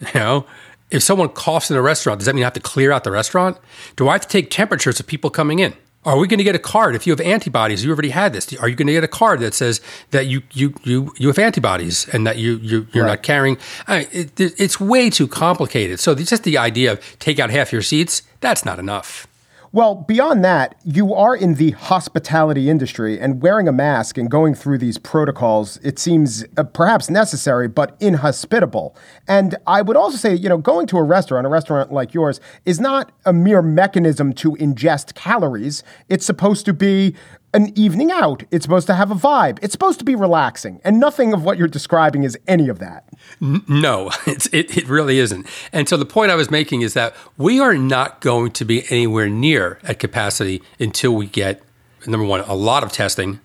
You 0.00 0.20
know, 0.20 0.46
if 0.90 1.02
someone 1.02 1.28
coughs 1.28 1.70
in 1.70 1.76
a 1.76 1.82
restaurant, 1.82 2.20
does 2.20 2.26
that 2.26 2.34
mean 2.34 2.42
I 2.42 2.46
have 2.46 2.54
to 2.54 2.60
clear 2.60 2.90
out 2.90 3.04
the 3.04 3.10
restaurant? 3.10 3.58
Do 3.96 4.08
I 4.08 4.12
have 4.12 4.22
to 4.22 4.28
take 4.28 4.50
temperatures 4.50 4.98
of 4.98 5.06
people 5.06 5.28
coming 5.28 5.58
in? 5.58 5.74
Are 6.04 6.16
we 6.16 6.26
going 6.26 6.38
to 6.38 6.44
get 6.44 6.54
a 6.54 6.60
card 6.60 6.94
if 6.94 7.06
you 7.06 7.12
have 7.12 7.20
antibodies? 7.20 7.84
You 7.84 7.90
already 7.92 8.10
had 8.10 8.32
this. 8.32 8.54
Are 8.56 8.68
you 8.68 8.74
going 8.74 8.86
to 8.86 8.94
get 8.94 9.04
a 9.04 9.08
card 9.08 9.40
that 9.40 9.52
says 9.52 9.82
that 10.12 10.26
you 10.26 10.42
you 10.52 10.74
you, 10.82 11.12
you 11.18 11.28
have 11.28 11.38
antibodies 11.38 12.08
and 12.08 12.26
that 12.26 12.38
you 12.38 12.56
you 12.56 12.86
you're 12.92 13.04
right. 13.04 13.10
not 13.10 13.22
carrying? 13.22 13.58
I 13.86 13.98
mean, 13.98 14.08
it, 14.12 14.40
it's 14.58 14.80
way 14.80 15.10
too 15.10 15.28
complicated. 15.28 16.00
So 16.00 16.14
just 16.14 16.44
the 16.44 16.56
idea 16.56 16.92
of 16.92 17.18
take 17.18 17.38
out 17.38 17.50
half 17.50 17.70
your 17.70 17.82
seats 17.82 18.22
that's 18.40 18.64
not 18.64 18.78
enough. 18.78 19.26
Well, 19.72 19.94
beyond 19.94 20.44
that, 20.44 20.74
you 20.82 21.14
are 21.14 21.36
in 21.36 21.54
the 21.54 21.70
hospitality 21.70 22.68
industry, 22.68 23.20
and 23.20 23.40
wearing 23.40 23.68
a 23.68 23.72
mask 23.72 24.18
and 24.18 24.28
going 24.28 24.56
through 24.56 24.78
these 24.78 24.98
protocols, 24.98 25.76
it 25.84 25.96
seems 25.96 26.44
uh, 26.56 26.64
perhaps 26.64 27.08
necessary, 27.08 27.68
but 27.68 27.96
inhospitable. 28.00 28.96
And 29.28 29.54
I 29.68 29.82
would 29.82 29.96
also 29.96 30.16
say, 30.16 30.34
you 30.34 30.48
know, 30.48 30.58
going 30.58 30.88
to 30.88 30.98
a 30.98 31.04
restaurant, 31.04 31.46
a 31.46 31.50
restaurant 31.50 31.92
like 31.92 32.14
yours, 32.14 32.40
is 32.66 32.80
not 32.80 33.12
a 33.24 33.32
mere 33.32 33.62
mechanism 33.62 34.32
to 34.32 34.56
ingest 34.56 35.14
calories. 35.14 35.84
It's 36.08 36.26
supposed 36.26 36.66
to 36.66 36.72
be 36.72 37.14
an 37.52 37.76
evening 37.76 38.10
out. 38.10 38.44
It's 38.50 38.64
supposed 38.64 38.86
to 38.86 38.94
have 38.94 39.10
a 39.10 39.14
vibe. 39.14 39.58
It's 39.62 39.72
supposed 39.72 39.98
to 39.98 40.04
be 40.04 40.14
relaxing. 40.14 40.80
And 40.84 41.00
nothing 41.00 41.32
of 41.32 41.44
what 41.44 41.58
you're 41.58 41.68
describing 41.68 42.22
is 42.22 42.38
any 42.46 42.68
of 42.68 42.78
that. 42.78 43.08
No, 43.40 44.10
it, 44.26 44.52
it 44.52 44.88
really 44.88 45.18
isn't. 45.18 45.46
And 45.72 45.88
so 45.88 45.96
the 45.96 46.06
point 46.06 46.30
I 46.30 46.34
was 46.34 46.50
making 46.50 46.82
is 46.82 46.94
that 46.94 47.14
we 47.36 47.60
are 47.60 47.74
not 47.74 48.20
going 48.20 48.52
to 48.52 48.64
be 48.64 48.84
anywhere 48.90 49.28
near 49.28 49.78
at 49.84 49.98
capacity 49.98 50.62
until 50.78 51.14
we 51.14 51.26
get, 51.26 51.62
number 52.06 52.26
one, 52.26 52.40
a 52.40 52.54
lot 52.54 52.82
of 52.82 52.92
testing, 52.92 53.40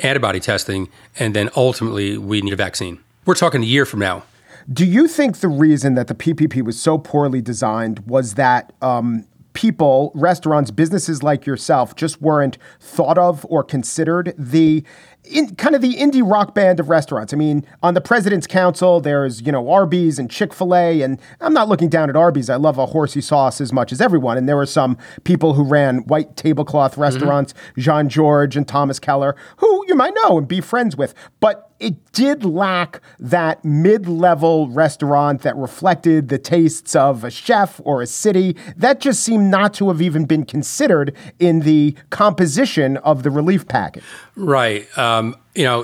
antibody 0.00 0.40
testing, 0.40 0.88
and 1.18 1.34
then 1.34 1.50
ultimately 1.56 2.16
we 2.16 2.40
need 2.40 2.52
a 2.52 2.56
vaccine. 2.56 3.00
We're 3.26 3.34
talking 3.34 3.62
a 3.62 3.66
year 3.66 3.84
from 3.84 4.00
now. 4.00 4.22
Do 4.70 4.84
you 4.84 5.08
think 5.08 5.38
the 5.38 5.48
reason 5.48 5.94
that 5.94 6.08
the 6.08 6.14
PPP 6.14 6.62
was 6.62 6.78
so 6.78 6.98
poorly 6.98 7.40
designed 7.40 8.00
was 8.00 8.34
that 8.34 8.72
um, 8.82 9.26
people, 9.58 10.12
restaurants, 10.14 10.70
businesses 10.70 11.24
like 11.24 11.44
yourself 11.44 11.96
just 11.96 12.22
weren't 12.22 12.58
thought 12.78 13.18
of 13.18 13.44
or 13.48 13.64
considered 13.64 14.32
the 14.38 14.84
in 15.30 15.54
kind 15.56 15.74
of 15.74 15.82
the 15.82 15.94
indie 15.94 16.28
rock 16.28 16.54
band 16.54 16.80
of 16.80 16.88
restaurants. 16.88 17.32
I 17.32 17.36
mean, 17.36 17.64
on 17.82 17.94
the 17.94 18.00
president's 18.00 18.46
council, 18.46 19.00
there's, 19.00 19.42
you 19.42 19.52
know, 19.52 19.70
Arby's 19.70 20.18
and 20.18 20.30
Chick-fil-A. 20.30 21.02
And 21.02 21.20
I'm 21.40 21.54
not 21.54 21.68
looking 21.68 21.88
down 21.88 22.08
at 22.08 22.16
Arby's. 22.16 22.50
I 22.50 22.56
love 22.56 22.78
a 22.78 22.86
horsey 22.86 23.20
sauce 23.20 23.60
as 23.60 23.72
much 23.72 23.92
as 23.92 24.00
everyone. 24.00 24.38
And 24.38 24.48
there 24.48 24.56
were 24.56 24.66
some 24.66 24.96
people 25.24 25.54
who 25.54 25.64
ran 25.64 25.98
white 26.06 26.36
tablecloth 26.36 26.96
restaurants, 26.96 27.52
mm-hmm. 27.52 27.80
Jean-Georges 27.80 28.56
and 28.56 28.66
Thomas 28.66 28.98
Keller, 28.98 29.36
who 29.58 29.84
you 29.86 29.94
might 29.94 30.14
know 30.22 30.38
and 30.38 30.48
be 30.48 30.60
friends 30.60 30.96
with. 30.96 31.14
But 31.40 31.64
it 31.78 32.10
did 32.10 32.44
lack 32.44 33.00
that 33.20 33.64
mid-level 33.64 34.68
restaurant 34.70 35.42
that 35.42 35.56
reflected 35.56 36.28
the 36.28 36.38
tastes 36.38 36.96
of 36.96 37.22
a 37.22 37.30
chef 37.30 37.80
or 37.84 38.02
a 38.02 38.06
city. 38.06 38.56
That 38.76 38.98
just 38.98 39.22
seemed 39.22 39.48
not 39.48 39.74
to 39.74 39.88
have 39.88 40.02
even 40.02 40.24
been 40.24 40.44
considered 40.44 41.14
in 41.38 41.60
the 41.60 41.94
composition 42.10 42.96
of 42.98 43.22
the 43.22 43.30
relief 43.30 43.68
package. 43.68 44.02
Right. 44.34 44.88
Um, 44.98 45.17
you 45.58 45.64
know, 45.64 45.82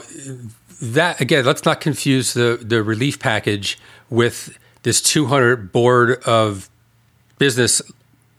that 0.81 1.21
again, 1.21 1.45
let's 1.45 1.65
not 1.65 1.81
confuse 1.81 2.33
the 2.33 2.59
the 2.63 2.81
relief 2.83 3.19
package 3.19 3.77
with 4.09 4.57
this 4.85 5.03
200 5.03 5.73
board 5.73 6.23
of 6.23 6.71
business 7.39 7.83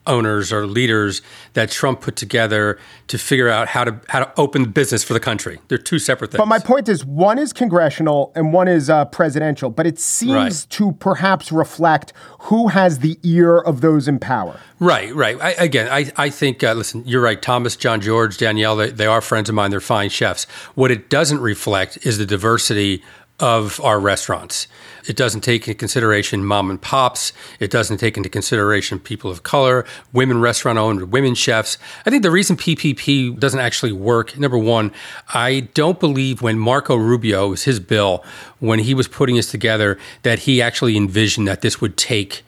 owners 0.07 0.51
or 0.51 0.67
leaders 0.67 1.21
that 1.53 1.71
Trump 1.71 2.01
put 2.01 2.15
together 2.15 2.79
to 3.07 3.17
figure 3.17 3.49
out 3.49 3.67
how 3.67 3.83
to 3.83 3.99
how 4.09 4.19
to 4.19 4.31
open 4.39 4.71
business 4.71 5.03
for 5.03 5.13
the 5.13 5.19
country. 5.19 5.59
They're 5.67 5.77
two 5.77 5.99
separate 5.99 6.31
things. 6.31 6.39
But 6.39 6.47
my 6.47 6.59
point 6.59 6.89
is, 6.89 7.05
one 7.05 7.37
is 7.37 7.53
congressional 7.53 8.31
and 8.35 8.53
one 8.53 8.67
is 8.67 8.89
uh, 8.89 9.05
presidential. 9.05 9.69
But 9.69 9.87
it 9.87 9.99
seems 9.99 10.33
right. 10.33 10.65
to 10.69 10.91
perhaps 10.93 11.51
reflect 11.51 12.13
who 12.39 12.67
has 12.69 12.99
the 12.99 13.19
ear 13.23 13.57
of 13.57 13.81
those 13.81 14.07
in 14.07 14.19
power. 14.19 14.59
Right, 14.79 15.13
right. 15.15 15.39
I, 15.41 15.51
again, 15.51 15.87
I 15.91 16.11
I 16.17 16.29
think 16.29 16.63
uh, 16.63 16.73
listen, 16.73 17.03
you're 17.05 17.21
right. 17.21 17.41
Thomas, 17.41 17.75
John 17.75 18.01
George, 18.01 18.37
Danielle, 18.37 18.75
they, 18.75 18.91
they 18.91 19.05
are 19.05 19.21
friends 19.21 19.49
of 19.49 19.55
mine. 19.55 19.71
They're 19.71 19.79
fine 19.79 20.09
chefs. 20.09 20.45
What 20.75 20.91
it 20.91 21.09
doesn't 21.09 21.39
reflect 21.39 22.05
is 22.05 22.17
the 22.17 22.25
diversity 22.25 23.03
of 23.39 23.81
our 23.81 23.99
restaurants. 23.99 24.67
It 25.07 25.15
doesn't 25.15 25.41
take 25.41 25.67
into 25.67 25.77
consideration 25.77 26.45
mom 26.45 26.69
and 26.69 26.81
pops. 26.81 27.33
It 27.59 27.69
doesn't 27.69 27.97
take 27.97 28.15
into 28.15 28.29
consideration 28.29 28.99
people 28.99 29.29
of 29.29 29.43
color, 29.43 29.85
women 30.13 30.39
restaurant 30.39 30.79
owners, 30.79 31.05
women 31.05 31.35
chefs. 31.35 31.77
I 32.05 32.09
think 32.09 32.23
the 32.23 32.31
reason 32.31 32.55
PPP 32.55 33.37
doesn't 33.37 33.59
actually 33.59 33.91
work, 33.91 34.37
number 34.37 34.57
one, 34.57 34.91
I 35.33 35.67
don't 35.73 35.99
believe 35.99 36.41
when 36.41 36.57
Marco 36.57 36.95
Rubio 36.95 37.49
was 37.49 37.63
his 37.63 37.79
bill, 37.79 38.23
when 38.59 38.79
he 38.79 38.93
was 38.93 39.07
putting 39.07 39.35
this 39.35 39.51
together, 39.51 39.99
that 40.23 40.39
he 40.39 40.61
actually 40.61 40.95
envisioned 40.95 41.47
that 41.47 41.61
this 41.61 41.81
would 41.81 41.97
take. 41.97 42.43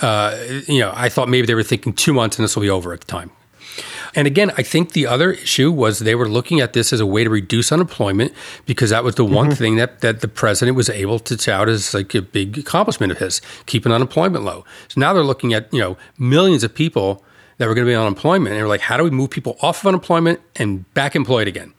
Uh, 0.00 0.38
you 0.68 0.78
know, 0.78 0.92
I 0.94 1.08
thought 1.08 1.28
maybe 1.28 1.48
they 1.48 1.56
were 1.56 1.64
thinking 1.64 1.92
two 1.92 2.12
months 2.12 2.38
and 2.38 2.44
this 2.44 2.54
will 2.54 2.62
be 2.62 2.70
over 2.70 2.92
at 2.92 3.00
the 3.00 3.06
time. 3.06 3.32
And 4.14 4.26
again, 4.26 4.50
I 4.56 4.62
think 4.62 4.92
the 4.92 5.06
other 5.06 5.32
issue 5.32 5.70
was 5.70 5.98
they 5.98 6.14
were 6.14 6.28
looking 6.28 6.60
at 6.60 6.72
this 6.72 6.92
as 6.92 7.00
a 7.00 7.06
way 7.06 7.24
to 7.24 7.30
reduce 7.30 7.72
unemployment 7.72 8.32
because 8.66 8.90
that 8.90 9.04
was 9.04 9.16
the 9.16 9.24
one 9.24 9.48
mm-hmm. 9.48 9.54
thing 9.54 9.76
that, 9.76 10.00
that 10.00 10.20
the 10.20 10.28
president 10.28 10.76
was 10.76 10.88
able 10.88 11.18
to 11.20 11.36
tout 11.36 11.68
as 11.68 11.94
like 11.94 12.14
a 12.14 12.22
big 12.22 12.58
accomplishment 12.58 13.12
of 13.12 13.18
his, 13.18 13.40
keeping 13.66 13.92
unemployment 13.92 14.44
low. 14.44 14.64
So 14.88 15.00
now 15.00 15.12
they're 15.12 15.22
looking 15.24 15.52
at, 15.54 15.72
you 15.72 15.80
know, 15.80 15.96
millions 16.18 16.64
of 16.64 16.74
people 16.74 17.24
that 17.58 17.68
were 17.68 17.74
going 17.74 17.86
to 17.86 17.90
be 17.90 17.94
on 17.94 18.02
unemployment. 18.06 18.52
And 18.52 18.60
they're 18.60 18.68
like, 18.68 18.80
how 18.80 18.96
do 18.96 19.04
we 19.04 19.10
move 19.10 19.30
people 19.30 19.56
off 19.60 19.82
of 19.82 19.88
unemployment 19.88 20.40
and 20.56 20.92
back 20.94 21.14
employed 21.14 21.48
again? 21.48 21.74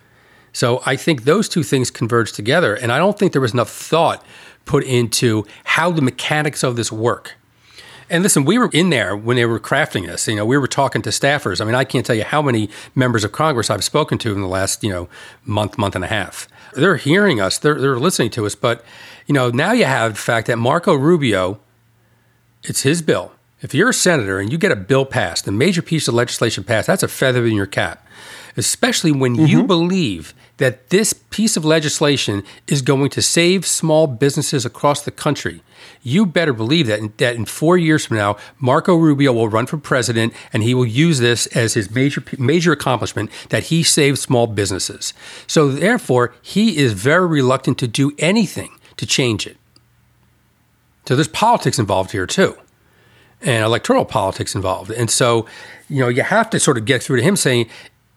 So 0.53 0.81
I 0.85 0.95
think 0.95 1.23
those 1.23 1.47
two 1.47 1.63
things 1.63 1.91
converge 1.91 2.33
together. 2.33 2.75
And 2.75 2.91
I 2.91 2.97
don't 2.97 3.17
think 3.17 3.33
there 3.33 3.41
was 3.41 3.53
enough 3.53 3.69
thought 3.69 4.25
put 4.65 4.83
into 4.83 5.45
how 5.63 5.91
the 5.91 6.01
mechanics 6.01 6.63
of 6.63 6.75
this 6.75 6.91
work. 6.91 7.35
And 8.09 8.23
listen, 8.23 8.43
we 8.43 8.57
were 8.57 8.69
in 8.73 8.89
there 8.89 9.15
when 9.15 9.35
they 9.35 9.45
were 9.45 9.59
crafting 9.59 10.07
this. 10.07 10.27
You 10.27 10.35
know, 10.35 10.45
we 10.45 10.57
were 10.57 10.67
talking 10.67 11.01
to 11.03 11.09
staffers. 11.09 11.61
I 11.61 11.65
mean, 11.65 11.75
I 11.75 11.83
can't 11.83 12.05
tell 12.05 12.15
you 12.15 12.23
how 12.23 12.41
many 12.41 12.69
members 12.95 13.23
of 13.23 13.31
Congress 13.31 13.69
I've 13.69 13.83
spoken 13.83 14.17
to 14.19 14.33
in 14.33 14.41
the 14.41 14.47
last, 14.47 14.83
you 14.83 14.89
know, 14.89 15.09
month, 15.45 15.77
month 15.77 15.95
and 15.95 16.03
a 16.03 16.07
half. 16.07 16.47
They're 16.73 16.97
hearing 16.97 17.39
us, 17.39 17.57
they're, 17.57 17.79
they're 17.79 17.99
listening 17.99 18.31
to 18.31 18.45
us. 18.45 18.55
But, 18.55 18.83
you 19.27 19.33
know, 19.33 19.49
now 19.49 19.73
you 19.73 19.85
have 19.85 20.13
the 20.13 20.19
fact 20.19 20.47
that 20.47 20.57
Marco 20.57 20.95
Rubio, 20.95 21.59
it's 22.63 22.81
his 22.81 23.01
bill. 23.01 23.31
If 23.61 23.73
you're 23.73 23.89
a 23.89 23.93
senator 23.93 24.39
and 24.39 24.51
you 24.51 24.57
get 24.57 24.71
a 24.71 24.75
bill 24.75 25.05
passed, 25.05 25.47
a 25.47 25.51
major 25.51 25.81
piece 25.81 26.07
of 26.07 26.13
legislation 26.13 26.63
passed, 26.63 26.87
that's 26.87 27.03
a 27.03 27.07
feather 27.07 27.45
in 27.45 27.55
your 27.55 27.65
cap, 27.65 28.07
especially 28.55 29.11
when 29.11 29.35
mm-hmm. 29.35 29.45
you 29.45 29.63
believe 29.63 30.33
that 30.59 30.89
this 30.89 31.13
piece 31.13 31.57
of 31.57 31.65
legislation 31.65 32.43
is 32.67 32.81
going 32.81 33.09
to 33.09 33.21
save 33.21 33.65
small 33.65 34.07
businesses 34.07 34.65
across 34.65 35.01
the 35.01 35.11
country. 35.11 35.61
You 36.03 36.25
better 36.25 36.53
believe 36.53 36.87
that 36.87 36.99
in, 36.99 37.13
that 37.17 37.35
in 37.35 37.45
four 37.45 37.77
years 37.77 38.05
from 38.05 38.17
now, 38.17 38.37
Marco 38.59 38.95
Rubio 38.95 39.33
will 39.33 39.49
run 39.49 39.65
for 39.65 39.77
president 39.77 40.33
and 40.53 40.61
he 40.61 40.73
will 40.73 40.85
use 40.85 41.19
this 41.19 41.47
as 41.47 41.73
his 41.73 41.89
major 41.91 42.23
major 42.37 42.71
accomplishment 42.71 43.31
that 43.49 43.63
he 43.63 43.83
saved 43.83 44.19
small 44.19 44.47
businesses. 44.47 45.13
So 45.47 45.69
therefore, 45.69 46.33
he 46.41 46.77
is 46.77 46.93
very 46.93 47.27
reluctant 47.27 47.77
to 47.79 47.87
do 47.87 48.11
anything 48.17 48.77
to 48.97 49.05
change 49.05 49.47
it. 49.47 49.57
So 51.05 51.15
there's 51.15 51.27
politics 51.27 51.79
involved 51.79 52.11
here 52.11 52.27
too 52.27 52.55
and 53.41 53.63
electoral 53.63 54.05
politics 54.05 54.55
involved. 54.55 54.91
And 54.91 55.09
so, 55.09 55.45
you 55.87 56.01
know, 56.01 56.09
you 56.09 56.23
have 56.23 56.49
to 56.49 56.59
sort 56.59 56.77
of 56.77 56.85
get 56.85 57.01
through 57.01 57.17
to 57.17 57.23
him 57.23 57.35
saying, 57.35 57.69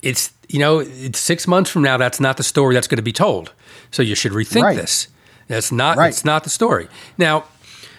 it's, 0.03 0.33
you 0.49 0.59
know, 0.59 0.81
it's 0.81 1.19
six 1.19 1.47
months 1.47 1.71
from 1.71 1.83
now, 1.83 1.97
that's 1.97 2.21
not 2.21 2.37
the 2.37 2.43
story 2.43 2.75
that's 2.75 2.89
going 2.89 2.97
to 2.97 3.03
be 3.03 3.13
told. 3.13 3.53
So 3.91 4.03
you 4.03 4.15
should 4.15 4.33
rethink 4.33 4.63
right. 4.63 4.77
this. 4.77 5.09
That's 5.49 5.73
not, 5.73 5.97
right. 5.97 6.09
it's 6.09 6.25
not 6.25 6.45
the 6.45 6.51
story. 6.51 6.89
Now, 7.19 7.45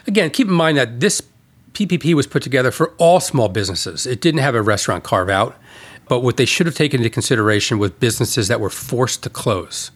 again, 0.08 0.30
keep 0.30 0.48
in 0.48 0.54
mind 0.54 0.78
that 0.78 1.00
this 1.00 1.22
PPP 1.74 2.14
was 2.14 2.28
put 2.28 2.44
together 2.44 2.72
for 2.72 2.94
all 2.98 3.20
small 3.20 3.50
businesses. 3.50 4.06
It 4.06 4.22
didn't 4.22 4.42
have 4.42 4.56
a 4.56 4.62
restaurant 4.62 5.04
carve 5.04 5.30
out, 5.30 5.56
but 6.08 6.20
what 6.20 6.38
they 6.38 6.46
should 6.46 6.66
have 6.66 6.76
taken 6.76 7.00
into 7.00 7.10
consideration 7.10 7.80
was 7.80 7.92
businesses 7.92 8.48
that 8.48 8.60
were 8.60 8.70
forced 8.70 9.24
to 9.24 9.30
close 9.30 9.92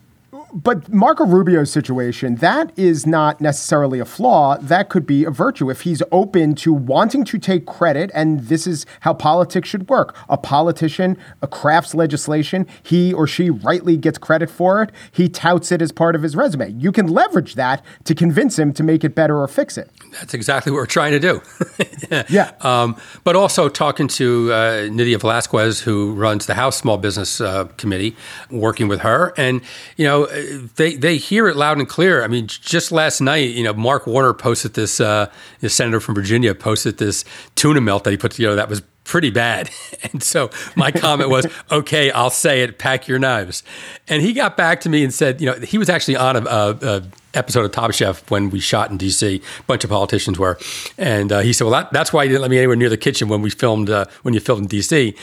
but 0.64 0.92
Marco 0.92 1.24
Rubio's 1.24 1.72
situation, 1.72 2.36
that 2.36 2.72
is 2.76 3.06
not 3.06 3.40
necessarily 3.40 4.00
a 4.00 4.06
flaw. 4.06 4.58
That 4.58 4.90
could 4.90 5.06
be 5.06 5.24
a 5.24 5.30
virtue 5.30 5.70
if 5.70 5.82
he's 5.82 6.02
open 6.12 6.56
to 6.56 6.74
wanting 6.74 7.26
to 7.26 7.38
take 7.38 7.68
credit. 7.68 8.10
And 8.16 8.40
this 8.42 8.66
is 8.66 8.86
how 9.02 9.14
politics 9.14 9.70
should 9.70 9.88
work. 9.88 10.16
A 10.30 10.38
politician 10.38 11.16
a 11.42 11.48
crafts 11.48 11.94
legislation, 11.94 12.66
he 12.82 13.14
or 13.14 13.28
she 13.28 13.52
rightly 13.52 13.98
gets 13.98 14.18
credit 14.18 14.50
for 14.50 14.82
it. 14.82 14.92
He 15.12 15.30
touts 15.30 15.72
it 15.72 15.80
as 15.80 15.92
part 15.92 16.16
of 16.16 16.24
his 16.24 16.36
resume. 16.36 16.72
You 16.72 16.92
can 16.92 17.08
leverage 17.08 17.54
that 17.54 17.86
to 18.06 18.16
convince 18.16 18.58
him 18.58 18.74
to 18.74 18.84
make 18.84 19.04
it 19.04 19.14
better 19.14 19.40
or 19.40 19.48
fix 19.48 19.78
it. 19.78 19.92
That's 20.14 20.34
exactly 20.34 20.72
what 20.72 20.78
we're 20.78 20.86
trying 20.88 21.12
to 21.12 21.20
do. 21.20 21.42
yeah. 22.30 22.54
Um, 22.62 22.98
but 23.24 23.36
also 23.36 23.70
talking 23.70 24.08
to 24.10 24.52
uh, 24.52 24.88
Nydia 24.90 25.20
Velázquez, 25.20 25.84
who 25.84 26.14
runs 26.14 26.48
the 26.48 26.56
House 26.56 26.78
Small 26.78 26.98
Business 26.98 27.40
uh, 27.40 27.66
Committee, 27.78 28.16
working 28.50 28.88
with 28.88 29.02
her. 29.02 29.34
And, 29.38 29.62
you 29.98 30.06
know, 30.06 30.26
they 30.76 30.96
they 30.96 31.18
hear 31.18 31.48
it 31.48 31.56
loud 31.56 31.78
and 31.78 31.88
clear. 31.88 32.24
I 32.24 32.28
mean, 32.28 32.48
just 32.48 32.92
last 32.92 33.22
night, 33.22 33.52
you 33.52 33.64
know, 33.64 33.74
Mark 33.74 34.08
Warner 34.08 34.34
posted 34.34 34.74
this. 34.74 35.00
Uh, 35.00 35.30
the 35.60 35.70
senator 35.70 36.00
from 36.00 36.16
Virginia 36.16 36.54
posted 36.56 36.98
this 36.98 37.26
tuna 37.56 37.82
melt 37.82 38.04
that 38.04 38.12
he 38.12 38.18
put 38.18 38.32
together 38.32 38.56
that 38.56 38.70
was 38.70 38.82
pretty 39.08 39.30
bad. 39.30 39.70
And 40.14 40.22
so 40.22 40.52
my 40.76 40.92
comment 40.92 41.30
was, 41.30 41.48
okay, 41.72 42.12
I'll 42.12 42.30
say 42.30 42.62
it, 42.62 42.78
pack 42.78 43.08
your 43.08 43.18
knives. 43.18 43.64
And 44.08 44.22
he 44.22 44.32
got 44.32 44.56
back 44.56 44.80
to 44.82 44.90
me 44.90 45.04
and 45.04 45.14
said, 45.14 45.42
you 45.42 45.48
know, 45.48 45.54
he 45.54 45.78
was 45.78 45.90
actually 45.90 46.16
on 46.16 46.36
a, 46.36 46.46
a, 46.46 46.70
a 46.82 47.04
episode 47.38 47.66
of 47.66 47.72
Top 47.72 47.94
Chef 47.94 48.30
when 48.30 48.50
we 48.50 48.60
shot 48.60 48.92
in 48.92 48.98
DC. 48.98 49.42
A 49.42 49.64
bunch 49.64 49.84
of 49.84 49.90
politicians 49.90 50.38
were, 50.40 50.58
and 50.98 51.32
uh, 51.32 51.40
he 51.40 51.54
said, 51.54 51.66
"Well, 51.66 51.74
that, 51.74 51.94
that's 51.94 52.12
why 52.12 52.24
you 52.24 52.30
didn't 52.30 52.42
let 52.42 52.52
me 52.52 52.58
anywhere 52.58 52.76
near 52.76 52.90
the 52.90 52.98
kitchen 52.98 53.30
when 53.30 53.42
we 53.42 53.50
filmed 53.50 53.90
uh, 53.90 54.06
when 54.24 54.34
you 54.34 54.40
filmed 54.40 54.72
in 54.72 54.80
DC." 54.80 55.16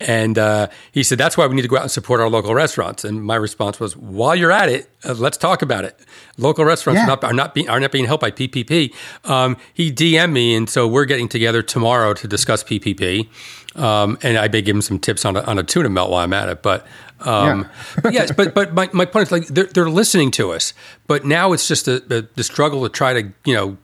And 0.00 0.36
uh, 0.36 0.68
he 0.90 1.02
said, 1.02 1.18
"That's 1.18 1.36
why 1.36 1.46
we 1.46 1.54
need 1.54 1.62
to 1.62 1.68
go 1.68 1.76
out 1.76 1.82
and 1.82 1.90
support 1.90 2.20
our 2.20 2.28
local 2.28 2.54
restaurants." 2.54 3.04
And 3.04 3.24
my 3.24 3.36
response 3.36 3.78
was, 3.80 3.96
"While 3.96 4.36
you're 4.36 4.52
at 4.52 4.68
it, 4.68 4.90
uh, 5.04 5.14
let's 5.14 5.36
talk 5.36 5.62
about 5.62 5.84
it. 5.84 5.98
Local 6.38 6.64
restaurants 6.64 6.98
yeah. 6.98 7.04
are 7.04 7.08
not 7.08 7.24
are 7.24 7.32
not 7.32 7.54
being 7.54 7.68
are 7.68 7.80
not 7.80 7.92
being 7.92 8.06
helped 8.06 8.22
by 8.22 8.30
PPP." 8.30 8.92
Um, 9.24 9.56
he 9.72 9.92
DM'd 9.92 10.32
me, 10.32 10.54
and 10.54 10.68
so 10.68 10.86
we're 10.88 11.04
getting 11.04 11.28
together 11.28 11.62
tomorrow 11.62 12.14
to 12.14 12.28
discuss 12.28 12.64
PPP. 12.64 13.28
Um, 13.74 14.18
and 14.22 14.36
I 14.36 14.48
may 14.48 14.60
give 14.60 14.76
him 14.76 14.82
some 14.82 14.98
tips 14.98 15.24
on 15.24 15.36
a, 15.36 15.40
on 15.42 15.58
a 15.58 15.62
tuna 15.62 15.88
melt 15.88 16.10
while 16.10 16.22
I'm 16.22 16.32
at 16.32 16.48
it. 16.48 16.62
But 16.62 16.86
um, 17.26 17.60
yeah. 17.60 18.00
but 18.02 18.12
yes, 18.14 18.32
but 18.32 18.54
but 18.54 18.74
my, 18.74 18.88
my 18.92 19.04
point 19.04 19.28
is 19.28 19.32
like 19.32 19.46
they're, 19.46 19.66
they're 19.66 19.90
listening 19.90 20.30
to 20.32 20.52
us, 20.52 20.74
but 21.06 21.24
now 21.24 21.52
it's 21.52 21.68
just 21.68 21.88
a, 21.88 22.02
a, 22.14 22.22
the 22.34 22.44
struggle 22.44 22.82
to 22.82 22.88
try 22.88 23.12
to 23.20 23.32
you 23.44 23.54
know 23.54 23.76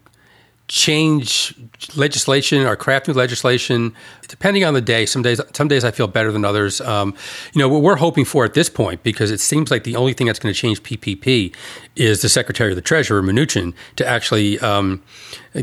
change 0.69 1.55
legislation 1.97 2.67
or 2.67 2.77
craft 2.77 3.09
new 3.09 3.15
legislation. 3.15 3.95
Depending 4.29 4.65
on 4.65 4.75
the 4.75 4.83
day 4.83 5.07
some 5.07 5.23
days 5.23 5.41
some 5.55 5.67
days 5.67 5.83
i 5.83 5.91
feel 5.91 6.07
better 6.07 6.31
than 6.31 6.45
others. 6.45 6.81
Um, 6.83 7.15
you 7.55 7.59
know 7.59 7.69
what 7.69 7.83
we're 7.83 7.97
hoping 7.97 8.27
for 8.27 8.45
at 8.45 8.55
this 8.55 8.69
point 8.69 9.03
because 9.03 9.31
it 9.31 9.41
seems 9.41 9.71
like 9.71 9.85
the 9.85 9.97
only 9.97 10.13
thing 10.13 10.27
that's 10.27 10.39
going 10.39 10.53
to 10.53 10.61
change 10.61 10.83
ppp 10.83 11.55
is 11.97 12.21
the 12.21 12.29
secretary 12.29 12.71
of 12.71 12.77
the 12.77 12.83
treasury 12.83 13.23
mnuchin 13.23 13.73
to 13.97 14.07
actually 14.07 14.59
um, 14.61 15.03